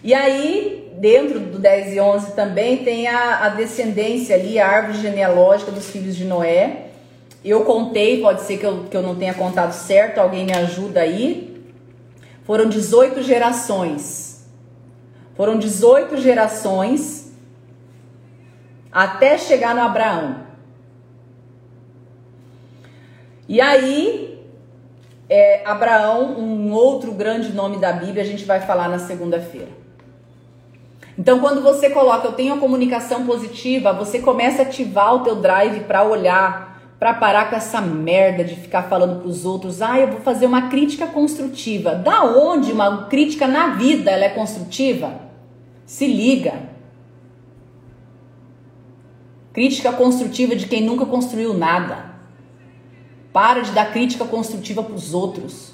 E 0.01 0.13
aí, 0.13 0.89
dentro 0.95 1.41
do 1.41 1.59
10 1.59 1.95
e 1.95 1.99
11 1.99 2.31
também 2.31 2.77
tem 2.85 3.09
a, 3.09 3.43
a 3.43 3.49
descendência 3.49 4.37
ali, 4.37 4.57
a 4.57 4.69
árvore 4.69 5.01
genealógica 5.01 5.69
dos 5.69 5.89
filhos 5.89 6.15
de 6.15 6.23
Noé. 6.23 6.85
Eu 7.43 7.65
contei, 7.65 8.21
pode 8.21 8.43
ser 8.43 8.59
que 8.59 8.65
eu, 8.65 8.85
que 8.89 8.95
eu 8.95 9.01
não 9.01 9.15
tenha 9.15 9.33
contado 9.33 9.73
certo, 9.73 10.19
alguém 10.19 10.45
me 10.45 10.53
ajuda 10.53 11.01
aí. 11.01 11.61
Foram 12.45 12.69
18 12.69 13.21
gerações. 13.21 14.45
Foram 15.35 15.59
18 15.59 16.15
gerações 16.21 17.22
até 18.93 19.37
chegar 19.37 19.73
no 19.73 19.81
Abraão. 19.81 20.43
E 23.49 23.59
aí, 23.59 24.39
é, 25.29 25.63
Abraão, 25.65 26.37
um 26.37 26.71
outro 26.71 27.11
grande 27.11 27.51
nome 27.51 27.77
da 27.77 27.91
Bíblia, 27.91 28.23
a 28.23 28.25
gente 28.25 28.45
vai 28.45 28.61
falar 28.61 28.87
na 28.87 28.99
segunda-feira. 28.99 29.69
Então, 31.17 31.39
quando 31.39 31.61
você 31.61 31.89
coloca 31.89 32.27
eu 32.27 32.33
tenho 32.33 32.53
a 32.53 32.57
comunicação 32.57 33.25
positiva, 33.25 33.93
você 33.93 34.19
começa 34.19 34.61
a 34.61 34.65
ativar 34.65 35.15
o 35.15 35.19
teu 35.19 35.35
drive 35.35 35.81
para 35.81 36.03
olhar, 36.03 36.81
para 36.99 37.13
parar 37.13 37.49
com 37.49 37.55
essa 37.55 37.81
merda 37.81 38.43
de 38.43 38.55
ficar 38.55 38.83
falando 38.83 39.19
para 39.19 39.27
os 39.27 39.45
outros, 39.45 39.81
ah, 39.81 39.99
eu 39.99 40.07
vou 40.07 40.21
fazer 40.21 40.45
uma 40.45 40.69
crítica 40.69 41.05
construtiva. 41.05 41.93
Da 41.93 42.23
onde 42.23 42.71
uma 42.71 43.05
crítica 43.05 43.47
na 43.47 43.75
vida 43.75 44.09
ela 44.09 44.25
é 44.25 44.29
construtiva? 44.29 45.13
Se 45.85 46.07
liga. 46.07 46.72
Crítica 49.53 49.93
construtiva 49.93 50.55
de 50.55 50.65
quem 50.65 50.83
nunca 50.83 51.05
construiu 51.05 51.53
nada. 51.53 52.11
Para 53.31 53.61
de 53.61 53.71
dar 53.71 53.91
crítica 53.93 54.25
construtiva 54.25 54.81
para 54.81 54.95
os 54.95 55.13
outros. 55.13 55.73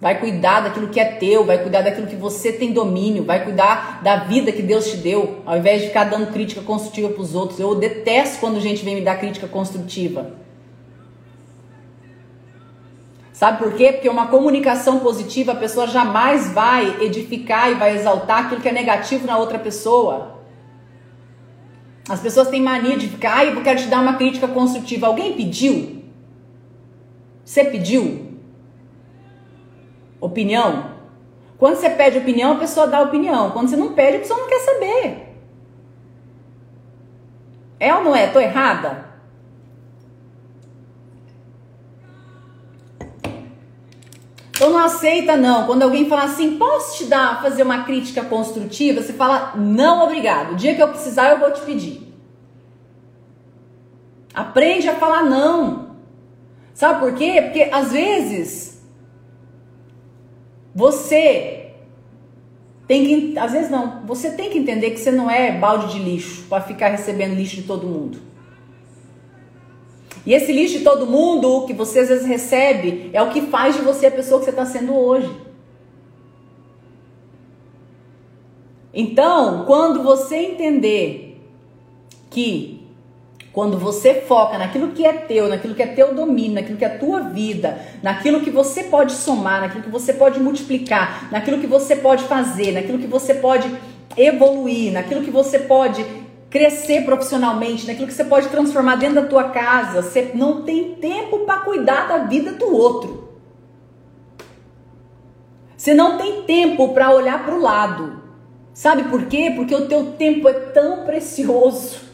Vai 0.00 0.18
cuidar 0.18 0.62
daquilo 0.62 0.88
que 0.88 0.98
é 0.98 1.04
teu, 1.04 1.44
vai 1.44 1.58
cuidar 1.58 1.82
daquilo 1.82 2.06
que 2.08 2.16
você 2.16 2.52
tem 2.52 2.72
domínio, 2.72 3.22
vai 3.22 3.44
cuidar 3.44 4.02
da 4.02 4.16
vida 4.16 4.50
que 4.50 4.62
Deus 4.62 4.90
te 4.90 4.96
deu, 4.96 5.42
ao 5.46 5.58
invés 5.58 5.82
de 5.82 5.88
ficar 5.88 6.04
dando 6.04 6.32
crítica 6.32 6.62
construtiva 6.62 7.10
para 7.10 7.22
os 7.22 7.34
outros. 7.34 7.60
Eu 7.60 7.74
detesto 7.76 8.40
quando 8.40 8.60
gente 8.60 8.84
vem 8.84 8.96
me 8.96 9.02
dar 9.02 9.18
crítica 9.18 9.46
construtiva. 9.46 10.32
Sabe 13.32 13.58
por 13.58 13.74
quê? 13.74 13.92
Porque 13.92 14.08
uma 14.08 14.26
comunicação 14.28 14.98
positiva, 14.98 15.52
a 15.52 15.56
pessoa 15.56 15.86
jamais 15.86 16.52
vai 16.52 17.02
edificar 17.02 17.70
e 17.70 17.74
vai 17.74 17.94
exaltar 17.94 18.46
aquilo 18.46 18.60
que 18.60 18.68
é 18.68 18.72
negativo 18.72 19.26
na 19.26 19.38
outra 19.38 19.58
pessoa. 19.58 20.39
As 22.08 22.20
pessoas 22.20 22.48
têm 22.48 22.60
mania 22.60 22.96
de 22.96 23.08
ficar, 23.08 23.34
ai, 23.34 23.52
eu 23.52 23.62
quero 23.62 23.78
te 23.78 23.88
dar 23.88 24.00
uma 24.00 24.14
crítica 24.14 24.48
construtiva. 24.48 25.06
Alguém 25.06 25.34
pediu? 25.34 26.02
Você 27.44 27.64
pediu? 27.64 28.36
Opinião? 30.20 30.90
Quando 31.58 31.76
você 31.76 31.90
pede 31.90 32.18
opinião, 32.18 32.52
a 32.52 32.58
pessoa 32.58 32.86
dá 32.86 33.02
opinião. 33.02 33.50
Quando 33.50 33.68
você 33.68 33.76
não 33.76 33.92
pede, 33.92 34.16
a 34.16 34.20
pessoa 34.20 34.40
não 34.40 34.48
quer 34.48 34.60
saber. 34.60 35.36
É 37.78 37.94
ou 37.94 38.02
não 38.02 38.16
é? 38.16 38.26
Tô 38.28 38.40
errada? 38.40 39.09
Então 44.60 44.74
não 44.74 44.78
aceita 44.78 45.38
não. 45.38 45.64
Quando 45.64 45.84
alguém 45.84 46.06
fala 46.06 46.24
assim, 46.24 46.58
posso 46.58 46.98
te 46.98 47.04
dar, 47.06 47.40
fazer 47.40 47.62
uma 47.62 47.84
crítica 47.84 48.22
construtiva, 48.22 49.00
você 49.00 49.14
fala, 49.14 49.54
não, 49.56 50.04
obrigado. 50.04 50.52
O 50.52 50.54
dia 50.54 50.74
que 50.74 50.82
eu 50.82 50.88
precisar, 50.88 51.30
eu 51.30 51.38
vou 51.38 51.50
te 51.50 51.62
pedir. 51.62 52.12
Aprende 54.34 54.86
a 54.86 54.94
falar 54.96 55.22
não. 55.22 55.96
Sabe 56.74 57.00
por 57.00 57.14
quê? 57.14 57.40
Porque 57.40 57.70
às 57.72 57.90
vezes 57.92 58.82
você 60.74 61.72
tem 62.86 63.06
que, 63.06 63.38
às 63.38 63.52
vezes 63.52 63.70
não, 63.70 64.02
você 64.04 64.30
tem 64.32 64.50
que 64.50 64.58
entender 64.58 64.90
que 64.90 65.00
você 65.00 65.10
não 65.10 65.30
é 65.30 65.52
balde 65.52 65.94
de 65.94 66.00
lixo 66.00 66.44
para 66.50 66.62
ficar 66.62 66.88
recebendo 66.88 67.34
lixo 67.34 67.56
de 67.56 67.62
todo 67.62 67.86
mundo. 67.86 68.18
E 70.26 70.34
esse 70.34 70.52
lixo 70.52 70.78
de 70.78 70.84
todo 70.84 71.06
mundo 71.06 71.66
que 71.66 71.72
você 71.72 72.00
às 72.00 72.08
vezes 72.08 72.26
recebe 72.26 73.10
é 73.12 73.22
o 73.22 73.30
que 73.30 73.42
faz 73.42 73.74
de 73.74 73.82
você 73.82 74.06
a 74.06 74.10
pessoa 74.10 74.38
que 74.38 74.44
você 74.44 74.50
está 74.50 74.66
sendo 74.66 74.94
hoje. 74.94 75.30
Então, 78.92 79.64
quando 79.66 80.02
você 80.02 80.36
entender 80.36 81.40
que 82.28 82.80
quando 83.52 83.78
você 83.78 84.14
foca 84.14 84.58
naquilo 84.58 84.92
que 84.92 85.04
é 85.04 85.12
teu, 85.12 85.48
naquilo 85.48 85.74
que 85.74 85.82
é 85.82 85.86
teu 85.86 86.14
domínio, 86.14 86.54
naquilo 86.54 86.78
que 86.78 86.84
é 86.84 86.88
tua 86.88 87.20
vida, 87.20 87.80
naquilo 88.02 88.40
que 88.40 88.50
você 88.50 88.84
pode 88.84 89.12
somar, 89.12 89.60
naquilo 89.60 89.82
que 89.82 89.90
você 89.90 90.12
pode 90.12 90.38
multiplicar, 90.38 91.28
naquilo 91.32 91.58
que 91.58 91.66
você 91.66 91.96
pode 91.96 92.24
fazer, 92.24 92.72
naquilo 92.72 92.98
que 92.98 93.08
você 93.08 93.34
pode 93.34 93.68
evoluir, 94.16 94.92
naquilo 94.92 95.22
que 95.22 95.30
você 95.30 95.58
pode 95.58 96.04
crescer 96.50 97.04
profissionalmente, 97.04 97.86
naquilo 97.86 98.08
que 98.08 98.12
você 98.12 98.24
pode 98.24 98.48
transformar 98.48 98.96
dentro 98.96 99.22
da 99.22 99.28
tua 99.28 99.44
casa, 99.50 100.02
você 100.02 100.32
não 100.34 100.62
tem 100.62 100.96
tempo 100.96 101.46
para 101.46 101.60
cuidar 101.60 102.08
da 102.08 102.18
vida 102.18 102.52
do 102.52 102.74
outro. 102.74 103.30
Você 105.76 105.94
não 105.94 106.18
tem 106.18 106.42
tempo 106.42 106.92
para 106.92 107.14
olhar 107.14 107.44
para 107.44 107.54
o 107.54 107.60
lado. 107.62 108.20
Sabe 108.74 109.04
por 109.04 109.26
quê? 109.26 109.52
Porque 109.54 109.74
o 109.74 109.86
teu 109.86 110.12
tempo 110.12 110.48
é 110.48 110.52
tão 110.52 111.04
precioso. 111.04 112.09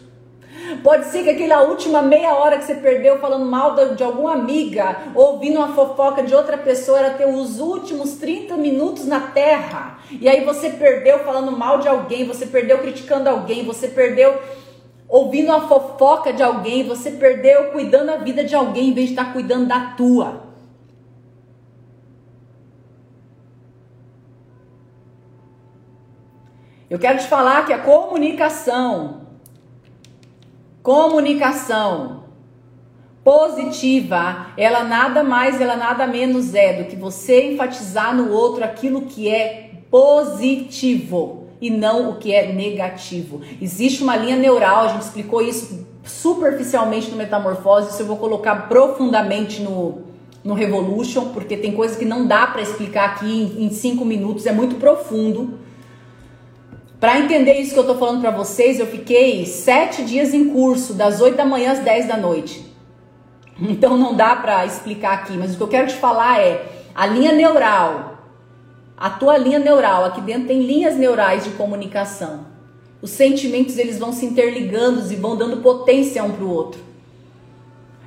Pode 0.83 1.07
ser 1.07 1.23
que 1.23 1.31
aquela 1.31 1.63
última 1.63 2.03
meia 2.03 2.35
hora 2.35 2.59
que 2.59 2.65
você 2.65 2.75
perdeu 2.75 3.19
falando 3.19 3.47
mal 3.47 3.75
de 3.95 4.03
alguma 4.03 4.33
amiga, 4.33 4.97
ouvindo 5.15 5.59
uma 5.59 5.75
fofoca 5.75 6.23
de 6.23 6.35
outra 6.35 6.59
pessoa, 6.59 6.99
era 6.99 7.11
ter 7.15 7.27
os 7.27 7.61
últimos 7.61 8.15
30 8.15 8.57
minutos 8.57 9.07
na 9.07 9.21
terra. 9.21 9.99
E 10.11 10.29
aí 10.29 10.45
você 10.45 10.71
perdeu 10.71 11.21
falando 11.21 11.57
mal 11.57 11.79
de 11.79 11.89
alguém, 11.89 12.27
você 12.27 12.47
perdeu 12.47 12.79
criticando 12.79 13.29
alguém, 13.29 13.65
você 13.65 13.89
perdeu 13.89 14.41
ouvindo 15.09 15.49
uma 15.49 15.69
fofoca 15.69 16.33
de 16.33 16.43
alguém, 16.43 16.87
você 16.87 17.13
perdeu 17.13 17.71
cuidando 17.71 18.07
da 18.07 18.17
vida 18.17 18.43
de 18.43 18.55
alguém 18.55 18.89
em 18.89 18.95
vez 18.95 19.09
de 19.09 19.13
estar 19.13 19.33
cuidando 19.33 19.67
da 19.67 19.95
tua. 19.97 20.47
Eu 26.89 26.99
quero 26.99 27.19
te 27.19 27.27
falar 27.27 27.67
que 27.67 27.73
a 27.73 27.79
comunicação 27.79 29.26
Comunicação 30.87 32.23
positiva, 33.25 34.53
ela 34.57 34.85
nada 34.85 35.25
mais, 35.25 35.61
ela 35.61 35.75
nada 35.75 36.07
menos 36.07 36.55
é 36.55 36.75
do 36.75 36.85
que 36.85 36.95
você 36.95 37.55
enfatizar 37.55 38.15
no 38.15 38.31
outro 38.31 38.63
aquilo 38.63 39.03
que 39.03 39.29
é 39.29 39.81
positivo 39.91 41.49
e 41.61 41.71
não 41.71 42.11
o 42.11 42.19
que 42.19 42.33
é 42.33 42.53
negativo. 42.53 43.41
Existe 43.61 44.05
uma 44.05 44.15
linha 44.15 44.37
neural, 44.37 44.85
a 44.85 44.89
gente 44.93 45.03
explicou 45.03 45.43
isso 45.43 45.85
superficialmente 46.05 47.11
no 47.11 47.17
Metamorfose, 47.17 47.91
isso 47.91 48.03
eu 48.03 48.07
vou 48.07 48.19
colocar 48.19 48.69
profundamente 48.69 49.63
no, 49.63 50.03
no 50.45 50.55
Revolution, 50.55 51.31
porque 51.31 51.57
tem 51.57 51.73
coisas 51.73 51.97
que 51.97 52.05
não 52.05 52.29
dá 52.29 52.47
para 52.47 52.63
explicar 52.63 53.07
aqui 53.07 53.27
em, 53.27 53.65
em 53.65 53.71
cinco 53.71 54.05
minutos, 54.05 54.47
é 54.47 54.53
muito 54.53 54.77
profundo. 54.77 55.66
Para 57.07 57.21
entender 57.21 57.61
isso 57.61 57.73
que 57.73 57.79
eu 57.79 57.85
estou 57.85 57.99
falando 57.99 58.21
para 58.21 58.33
vocês, 58.33 58.81
eu 58.81 58.87
fiquei 58.89 59.47
sete 59.47 60.03
dias 60.03 60.35
em 60.35 60.49
curso, 60.49 60.93
das 60.93 61.21
8 61.21 61.37
da 61.37 61.45
manhã 61.45 61.71
às 61.71 61.79
10 61.79 62.09
da 62.09 62.17
noite. 62.17 62.67
Então 63.61 63.97
não 63.97 64.17
dá 64.17 64.35
para 64.35 64.67
explicar 64.67 65.13
aqui, 65.15 65.35
mas 65.35 65.55
o 65.55 65.57
que 65.57 65.63
eu 65.63 65.69
quero 65.69 65.87
te 65.87 65.95
falar 65.95 66.41
é 66.41 66.67
a 66.93 67.07
linha 67.07 67.31
neural, 67.31 68.25
a 68.97 69.09
tua 69.09 69.39
linha 69.39 69.61
neural, 69.61 70.05
aqui 70.05 70.21
dentro 70.21 70.49
tem 70.49 70.61
linhas 70.63 70.97
neurais 70.97 71.45
de 71.45 71.51
comunicação. 71.51 72.41
Os 73.01 73.13
sentimentos 73.13 73.79
eles 73.79 74.01
vão 74.01 74.13
se 74.13 74.27
interligando 74.27 75.01
e 75.13 75.15
vão 75.15 75.37
dando 75.37 75.59
potência 75.59 76.25
um 76.25 76.33
para 76.33 76.45
o 76.45 76.51
outro. 76.51 76.81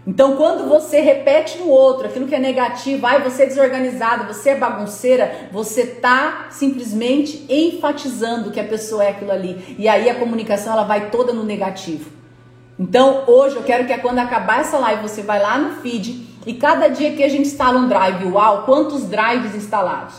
Então, 0.09 0.35
quando 0.35 0.67
você 0.67 1.01
repete 1.01 1.59
no 1.59 1.67
outro 1.67 2.07
aquilo 2.07 2.25
que 2.25 2.33
é 2.33 2.39
negativo, 2.39 3.05
ai, 3.05 3.21
você 3.21 3.43
é 3.43 3.45
desorganizado, 3.45 4.33
você 4.33 4.49
é 4.49 4.55
bagunceira, 4.55 5.49
você 5.51 5.85
tá 5.85 6.47
simplesmente 6.49 7.45
enfatizando 7.47 8.49
que 8.49 8.59
a 8.59 8.63
pessoa 8.63 9.03
é 9.03 9.09
aquilo 9.09 9.31
ali. 9.31 9.75
E 9.77 9.87
aí 9.87 10.09
a 10.09 10.15
comunicação 10.15 10.73
ela 10.73 10.83
vai 10.83 11.11
toda 11.11 11.31
no 11.31 11.43
negativo. 11.43 12.09
Então, 12.79 13.25
hoje 13.27 13.57
eu 13.57 13.61
quero 13.61 13.85
que 13.85 13.95
quando 13.99 14.17
acabar 14.17 14.61
essa 14.61 14.79
live, 14.79 15.03
você 15.03 15.21
vai 15.21 15.39
lá 15.39 15.59
no 15.59 15.75
feed 15.75 16.25
e 16.43 16.55
cada 16.55 16.87
dia 16.87 17.13
que 17.13 17.23
a 17.23 17.29
gente 17.29 17.45
instala 17.45 17.77
um 17.77 17.87
drive, 17.87 18.25
uau, 18.31 18.63
quantos 18.63 19.07
drives 19.07 19.53
instalados? 19.53 20.15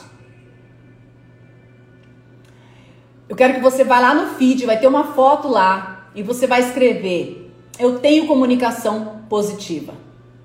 Eu 3.29 3.35
quero 3.35 3.55
que 3.55 3.61
você 3.61 3.83
vá 3.83 3.98
lá 3.98 4.14
no 4.14 4.35
feed, 4.35 4.64
vai 4.66 4.79
ter 4.79 4.87
uma 4.87 5.14
foto 5.14 5.48
lá 5.48 6.07
e 6.14 6.22
você 6.22 6.46
vai 6.46 6.61
escrever: 6.61 7.50
Eu 7.78 7.98
tenho 7.98 8.26
comunicação 8.26 9.22
positiva. 9.28 9.94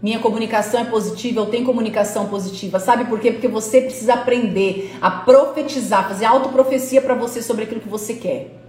Minha 0.01 0.19
comunicação 0.19 0.81
é 0.81 0.85
positiva, 0.85 1.41
eu 1.41 1.45
tenho 1.47 1.65
comunicação 1.65 2.27
positiva. 2.27 2.79
Sabe 2.79 3.05
por 3.05 3.19
quê? 3.19 3.31
Porque 3.31 3.47
você 3.47 3.81
precisa 3.81 4.13
aprender 4.13 4.95
a 5.01 5.09
profetizar, 5.09 6.07
fazer 6.07 6.25
autoprofecia 6.25 7.01
para 7.01 7.15
você 7.15 7.41
sobre 7.41 7.63
aquilo 7.63 7.81
que 7.81 7.89
você 7.89 8.13
quer. 8.13 8.61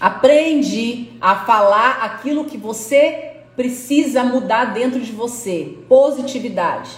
Aprende 0.00 1.12
a 1.20 1.36
falar 1.44 2.02
aquilo 2.02 2.44
que 2.44 2.58
você 2.58 3.34
precisa 3.54 4.24
mudar 4.24 4.74
dentro 4.74 5.00
de 5.00 5.12
você. 5.12 5.78
Positividade. 5.88 6.90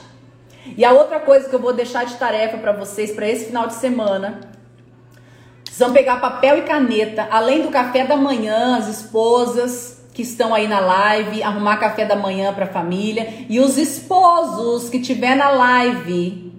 E 0.76 0.84
a 0.84 0.92
outra 0.92 1.20
coisa 1.20 1.48
que 1.48 1.54
eu 1.54 1.60
vou 1.60 1.72
deixar 1.72 2.06
de 2.06 2.16
tarefa 2.16 2.56
para 2.56 2.72
vocês 2.72 3.12
para 3.12 3.28
esse 3.28 3.44
final 3.44 3.66
de 3.66 3.74
semana 3.74 4.55
vão 5.72 5.92
pegar 5.92 6.20
papel 6.20 6.59
e 6.59 6.62
caneta, 6.62 7.29
além 7.31 7.62
do 7.62 7.68
café 7.68 8.05
da 8.05 8.16
manhã, 8.16 8.76
as 8.76 8.88
esposas, 8.88 9.96
que 10.16 10.22
estão 10.22 10.55
aí 10.55 10.66
na 10.66 10.81
live, 10.81 11.42
arrumar 11.42 11.76
café 11.76 12.07
da 12.07 12.16
manhã 12.16 12.52
para 12.55 12.64
a 12.64 12.68
família 12.68 13.44
e 13.50 13.61
os 13.61 13.76
esposos 13.76 14.88
que 14.88 14.98
tiver 14.98 15.37
na 15.37 15.50
live. 15.50 16.52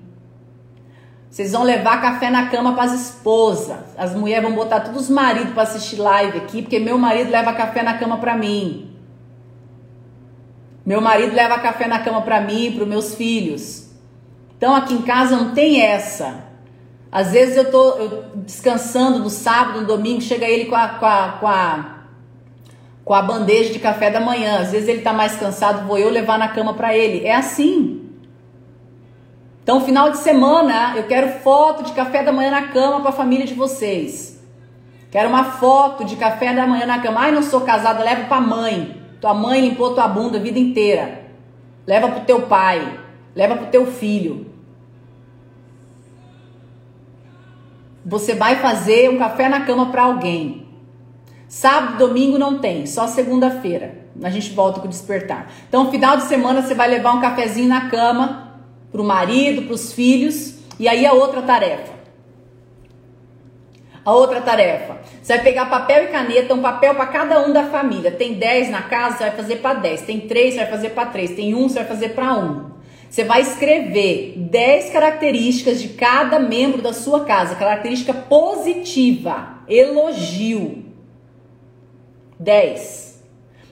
Vocês 1.29 1.51
vão 1.51 1.63
levar 1.63 1.99
café 1.99 2.29
na 2.29 2.49
cama 2.49 2.73
para 2.73 2.83
as 2.83 2.93
esposas. 2.93 3.79
As 3.97 4.15
mulheres 4.15 4.43
vão 4.43 4.55
botar 4.55 4.81
todos 4.81 5.03
os 5.03 5.09
maridos 5.09 5.53
para 5.53 5.63
assistir 5.63 5.97
live 5.97 6.37
aqui, 6.37 6.61
porque 6.61 6.79
meu 6.79 6.97
marido 6.97 7.31
leva 7.31 7.51
café 7.53 7.81
na 7.81 7.97
cama 7.97 8.17
para 8.17 8.35
mim. 8.37 8.91
Meu 10.85 11.01
marido 11.01 11.35
leva 11.35 11.59
café 11.59 11.87
na 11.87 11.99
cama 11.99 12.21
para 12.21 12.39
mim 12.39 12.71
para 12.73 12.83
os 12.83 12.89
meus 12.89 13.15
filhos. 13.15 13.89
Então 14.55 14.75
aqui 14.75 14.93
em 14.93 15.01
casa 15.01 15.35
não 15.35 15.53
tem 15.53 15.81
essa. 15.81 16.46
Às 17.11 17.31
vezes 17.31 17.55
eu 17.57 17.71
tô 17.71 17.89
eu, 17.91 18.25
descansando 18.35 19.19
no 19.19 19.29
sábado, 19.29 19.81
no 19.81 19.87
domingo, 19.87 20.21
chega 20.21 20.45
ele 20.45 20.65
com 20.65 20.75
a, 20.75 20.87
com 20.89 21.05
a, 21.05 21.37
com 21.39 21.47
a 21.47 21.97
com 23.07 23.13
a 23.13 23.21
bandeja 23.21 23.71
de 23.71 23.79
café 23.79 24.11
da 24.11 24.19
manhã. 24.19 24.59
Às 24.59 24.73
vezes 24.73 24.89
ele 24.89 24.97
está 24.97 25.13
mais 25.13 25.37
cansado, 25.37 25.87
vou 25.87 25.97
eu 25.97 26.09
levar 26.09 26.37
na 26.37 26.49
cama 26.49 26.73
para 26.73 26.93
ele. 26.93 27.25
É 27.25 27.33
assim. 27.33 28.01
Então, 29.63 29.79
final 29.79 30.11
de 30.11 30.17
semana, 30.17 30.93
eu 30.97 31.03
quero 31.03 31.39
foto 31.39 31.83
de 31.83 31.93
café 31.93 32.21
da 32.21 32.33
manhã 32.33 32.51
na 32.51 32.67
cama 32.67 32.99
para 32.99 33.11
a 33.11 33.13
família 33.13 33.45
de 33.45 33.53
vocês. 33.53 34.43
Quero 35.09 35.29
uma 35.29 35.45
foto 35.45 36.03
de 36.03 36.17
café 36.17 36.53
da 36.53 36.67
manhã 36.67 36.85
na 36.85 36.99
cama. 36.99 37.21
Ai, 37.21 37.31
não 37.31 37.41
sou 37.41 37.61
casada, 37.61 38.03
leva 38.03 38.25
para 38.25 38.41
mãe. 38.41 38.97
Tua 39.21 39.33
mãe 39.33 39.61
limpou 39.61 39.93
tua 39.93 40.07
bunda 40.09 40.37
a 40.37 40.41
vida 40.41 40.59
inteira. 40.59 41.21
Leva 41.85 42.09
pro 42.09 42.25
teu 42.25 42.41
pai, 42.41 42.99
leva 43.33 43.55
pro 43.55 43.67
teu 43.67 43.85
filho. 43.87 44.46
Você 48.07 48.33
vai 48.33 48.55
fazer 48.55 49.09
um 49.09 49.17
café 49.17 49.49
na 49.49 49.65
cama 49.65 49.87
para 49.87 50.03
alguém. 50.03 50.65
Sábado, 51.49 52.07
domingo 52.07 52.37
não 52.37 52.59
tem, 52.59 52.85
só 52.85 53.05
segunda-feira. 53.05 54.07
A 54.23 54.29
gente 54.29 54.53
volta 54.53 54.79
com 54.79 54.87
o 54.87 54.89
despertar. 54.89 55.51
Então, 55.67 55.91
final 55.91 56.15
de 56.15 56.23
semana 56.23 56.61
você 56.61 56.73
vai 56.73 56.87
levar 56.87 57.13
um 57.13 57.19
cafezinho 57.19 57.67
na 57.67 57.89
cama 57.89 58.61
pro 58.93 59.03
marido, 59.03 59.63
pros 59.63 59.91
filhos, 59.91 60.55
e 60.79 60.87
aí 60.87 61.05
a 61.05 61.11
outra 61.11 61.41
tarefa. 61.41 61.97
A 64.05 64.13
outra 64.13 64.39
tarefa, 64.39 64.99
você 65.21 65.33
vai 65.33 65.43
pegar 65.43 65.65
papel 65.65 66.05
e 66.05 66.07
caneta, 66.07 66.53
um 66.53 66.61
papel 66.61 66.95
para 66.95 67.07
cada 67.07 67.45
um 67.45 67.51
da 67.51 67.65
família. 67.65 68.09
Tem 68.09 68.35
10 68.35 68.69
na 68.69 68.83
casa, 68.83 69.17
você 69.17 69.23
vai 69.25 69.35
fazer 69.35 69.55
para 69.57 69.79
10. 69.79 70.01
Tem 70.03 70.21
3, 70.21 70.53
você 70.53 70.59
vai 70.61 70.69
fazer 70.69 70.89
para 70.91 71.09
3. 71.09 71.31
Tem 71.31 71.53
1, 71.53 71.67
você 71.67 71.79
vai 71.79 71.87
fazer 71.89 72.09
para 72.09 72.33
1. 72.33 72.76
Você 73.09 73.23
vai 73.23 73.41
escrever 73.41 74.33
10 74.37 74.89
características 74.89 75.81
de 75.81 75.89
cada 75.89 76.39
membro 76.39 76.81
da 76.81 76.93
sua 76.93 77.23
casa, 77.25 77.55
característica 77.55 78.13
positiva, 78.13 79.59
elogio. 79.67 80.85
10. 82.39 83.23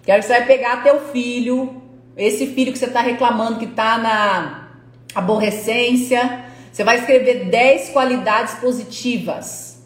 Quero 0.04 0.22
que 0.22 0.28
você 0.28 0.34
vai 0.34 0.46
pegar 0.46 0.84
teu 0.84 1.00
filho, 1.12 1.82
esse 2.16 2.48
filho 2.48 2.72
que 2.72 2.80
você 2.80 2.86
está 2.86 3.02
reclamando 3.02 3.60
que 3.60 3.66
está 3.66 3.98
na 3.98 4.70
aborrecência. 5.14 6.46
Você 6.72 6.84
vai 6.84 7.00
escrever 7.00 7.46
10 7.46 7.90
qualidades 7.90 8.56
positivas. 8.56 9.84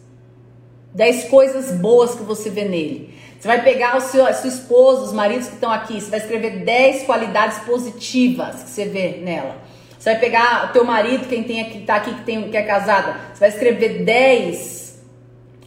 10 0.94 1.24
coisas 1.24 1.72
boas 1.78 2.14
que 2.14 2.22
você 2.22 2.50
vê 2.50 2.64
nele. 2.64 3.14
Você 3.40 3.48
vai 3.48 3.62
pegar 3.64 3.96
o 3.96 4.02
seu, 4.02 4.26
sua 4.34 4.48
esposa, 4.48 5.04
os 5.04 5.14
maridos 5.14 5.48
que 5.48 5.54
estão 5.54 5.72
aqui, 5.72 5.98
você 5.98 6.10
vai 6.10 6.20
escrever 6.20 6.62
10 6.62 7.04
qualidades 7.04 7.60
positivas 7.60 8.62
que 8.62 8.68
você 8.68 8.84
vê 8.84 9.22
nela. 9.22 9.56
Você 9.98 10.10
vai 10.10 10.20
pegar 10.20 10.68
o 10.68 10.72
teu 10.74 10.84
marido, 10.84 11.26
quem 11.26 11.42
tem 11.42 11.62
aqui, 11.62 11.80
tá 11.80 11.96
aqui 11.96 12.12
que, 12.16 12.22
tem, 12.22 12.50
que 12.50 12.56
é 12.56 12.62
casada, 12.62 13.18
você 13.32 13.40
vai 13.40 13.48
escrever 13.48 14.04
10 14.04 15.02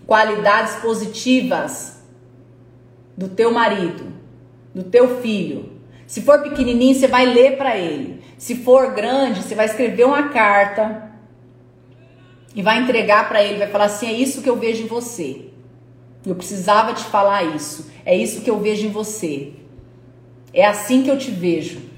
qualidades 0.06 0.76
positivas 0.76 2.00
do 3.18 3.28
teu 3.28 3.52
marido, 3.52 4.06
do 4.76 4.84
teu 4.84 5.20
filho. 5.20 5.72
Se 6.06 6.22
for 6.22 6.44
pequenininho, 6.44 6.94
você 6.94 7.08
vai 7.08 7.26
ler 7.26 7.58
para 7.58 7.76
ele. 7.76 8.22
Se 8.38 8.54
for 8.58 8.92
grande, 8.92 9.42
você 9.42 9.56
vai 9.56 9.66
escrever 9.66 10.06
uma 10.06 10.30
carta 10.30 11.12
e 12.54 12.62
vai 12.62 12.78
entregar 12.78 13.28
para 13.28 13.42
ele, 13.42 13.58
vai 13.58 13.70
falar 13.70 13.86
assim: 13.86 14.08
"É 14.08 14.14
isso 14.14 14.44
que 14.44 14.50
eu 14.50 14.58
vejo 14.58 14.84
em 14.84 14.88
você. 14.88 15.53
Eu 16.26 16.36
precisava 16.36 16.94
te 16.94 17.04
falar 17.04 17.44
isso. 17.44 17.92
É 18.06 18.16
isso 18.16 18.42
que 18.42 18.50
eu 18.50 18.60
vejo 18.60 18.88
em 18.88 18.92
você. 18.92 19.54
É 20.54 20.66
assim 20.66 21.04
que 21.04 21.10
eu 21.10 21.18
te 21.18 21.32
vejo." 21.32 21.94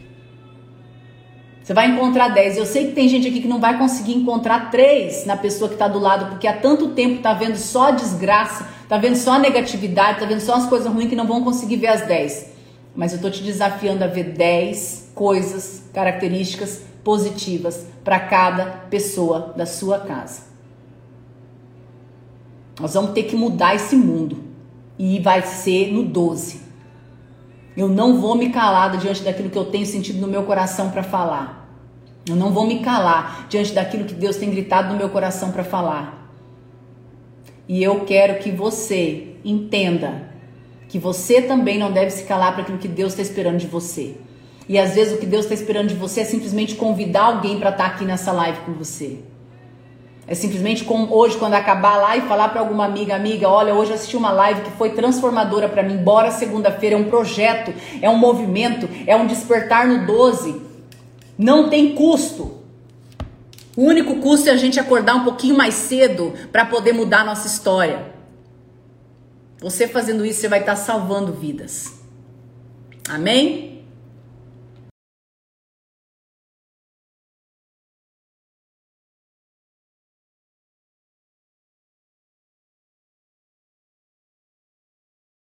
Você 1.65 1.73
vai 1.73 1.87
encontrar 1.87 2.27
10. 2.27 2.57
Eu 2.57 2.65
sei 2.65 2.87
que 2.87 2.91
tem 2.93 3.09
gente 3.09 3.27
aqui 3.27 3.41
que 3.41 3.47
não 3.47 3.59
vai 3.59 3.75
conseguir 3.75 4.13
encontrar 4.13 4.69
três 4.69 5.25
na 5.25 5.35
pessoa 5.35 5.67
que 5.67 5.73
está 5.73 5.87
do 5.87 5.97
lado, 5.97 6.27
porque 6.27 6.47
há 6.47 6.53
tanto 6.55 6.89
tempo 6.89 7.15
está 7.15 7.33
vendo 7.33 7.57
só 7.57 7.89
desgraça, 7.89 8.67
está 8.83 8.99
vendo 8.99 9.15
só 9.15 9.39
negatividade, 9.39 10.13
está 10.13 10.25
vendo 10.27 10.41
só 10.41 10.53
as 10.53 10.67
coisas 10.67 10.93
ruins 10.93 11.09
que 11.09 11.15
não 11.15 11.25
vão 11.25 11.43
conseguir 11.43 11.77
ver 11.77 11.87
as 11.87 12.05
10. 12.05 12.51
Mas 12.95 13.13
eu 13.13 13.15
estou 13.15 13.31
te 13.31 13.41
desafiando 13.41 14.03
a 14.03 14.07
ver 14.07 14.25
10 14.25 15.11
coisas, 15.15 15.81
características 15.91 16.83
positivas 17.03 17.87
para 18.03 18.19
cada 18.19 18.65
pessoa 18.91 19.51
da 19.57 19.65
sua 19.65 19.99
casa. 19.99 20.43
Nós 22.79 22.93
vamos 22.93 23.11
ter 23.11 23.23
que 23.23 23.35
mudar 23.35 23.75
esse 23.75 23.95
mundo. 23.95 24.37
E 24.97 25.19
vai 25.19 25.41
ser 25.41 25.91
no 25.91 26.03
12. 26.03 26.61
Eu 27.75 27.89
não 27.89 28.19
vou 28.21 28.35
me 28.35 28.49
calar 28.49 28.97
diante 28.97 29.23
daquilo 29.23 29.49
que 29.49 29.57
eu 29.57 29.65
tenho 29.65 29.85
sentido 29.85 30.21
no 30.21 30.27
meu 30.27 30.43
coração 30.43 30.89
para 30.91 31.03
falar. 31.03 31.69
Eu 32.27 32.35
não 32.35 32.51
vou 32.51 32.65
me 32.65 32.79
calar 32.79 33.47
diante 33.49 33.73
daquilo 33.73 34.05
que 34.05 34.13
Deus 34.13 34.37
tem 34.37 34.49
gritado 34.49 34.93
no 34.93 34.97
meu 34.97 35.09
coração 35.09 35.51
para 35.51 35.63
falar. 35.63 36.31
E 37.67 37.83
eu 37.83 38.05
quero 38.05 38.39
que 38.39 38.51
você 38.51 39.35
entenda 39.43 40.29
que 40.87 40.97
você 40.97 41.41
também 41.41 41.77
não 41.77 41.91
deve 41.91 42.11
se 42.11 42.23
calar 42.23 42.53
para 42.53 42.61
aquilo 42.61 42.77
que 42.77 42.87
Deus 42.87 43.13
está 43.13 43.21
esperando 43.21 43.57
de 43.57 43.67
você. 43.67 44.15
E 44.67 44.79
às 44.79 44.95
vezes 44.95 45.13
o 45.13 45.17
que 45.17 45.25
Deus 45.25 45.43
está 45.43 45.53
esperando 45.53 45.89
de 45.89 45.95
você 45.95 46.21
é 46.21 46.25
simplesmente 46.25 46.75
convidar 46.75 47.25
alguém 47.25 47.59
para 47.59 47.69
estar 47.69 47.89
tá 47.89 47.95
aqui 47.95 48.05
nessa 48.05 48.31
live 48.31 48.59
com 48.61 48.73
você. 48.73 49.19
É 50.27 50.33
simplesmente 50.33 50.83
como 50.83 51.13
hoje, 51.15 51.37
quando 51.37 51.53
acabar 51.53 51.97
lá 51.97 52.17
e 52.17 52.21
falar 52.21 52.49
para 52.49 52.59
alguma 52.59 52.85
amiga, 52.85 53.15
amiga, 53.15 53.47
olha, 53.47 53.75
hoje 53.75 53.91
eu 53.91 53.95
assisti 53.95 54.17
uma 54.17 54.31
live 54.31 54.61
que 54.61 54.71
foi 54.71 54.89
transformadora 54.89 55.69
para 55.69 55.83
mim. 55.83 55.97
Bora 55.97 56.31
segunda-feira, 56.31 56.95
é 56.95 56.97
um 56.97 57.09
projeto, 57.09 57.71
é 58.01 58.09
um 58.09 58.17
movimento, 58.17 58.89
é 59.05 59.15
um 59.15 59.27
despertar 59.27 59.87
no 59.87 60.05
12. 60.07 60.61
Não 61.37 61.69
tem 61.69 61.93
custo. 61.93 62.59
O 63.77 63.83
único 63.83 64.15
custo 64.15 64.49
é 64.49 64.53
a 64.53 64.57
gente 64.57 64.79
acordar 64.79 65.15
um 65.15 65.23
pouquinho 65.23 65.55
mais 65.55 65.75
cedo 65.75 66.33
para 66.51 66.65
poder 66.65 66.93
mudar 66.93 67.21
a 67.21 67.25
nossa 67.25 67.45
história. 67.45 68.13
Você 69.59 69.87
fazendo 69.87 70.25
isso, 70.25 70.41
você 70.41 70.47
vai 70.47 70.61
estar 70.61 70.75
tá 70.75 70.81
salvando 70.81 71.33
vidas. 71.33 71.99
Amém? 73.07 73.74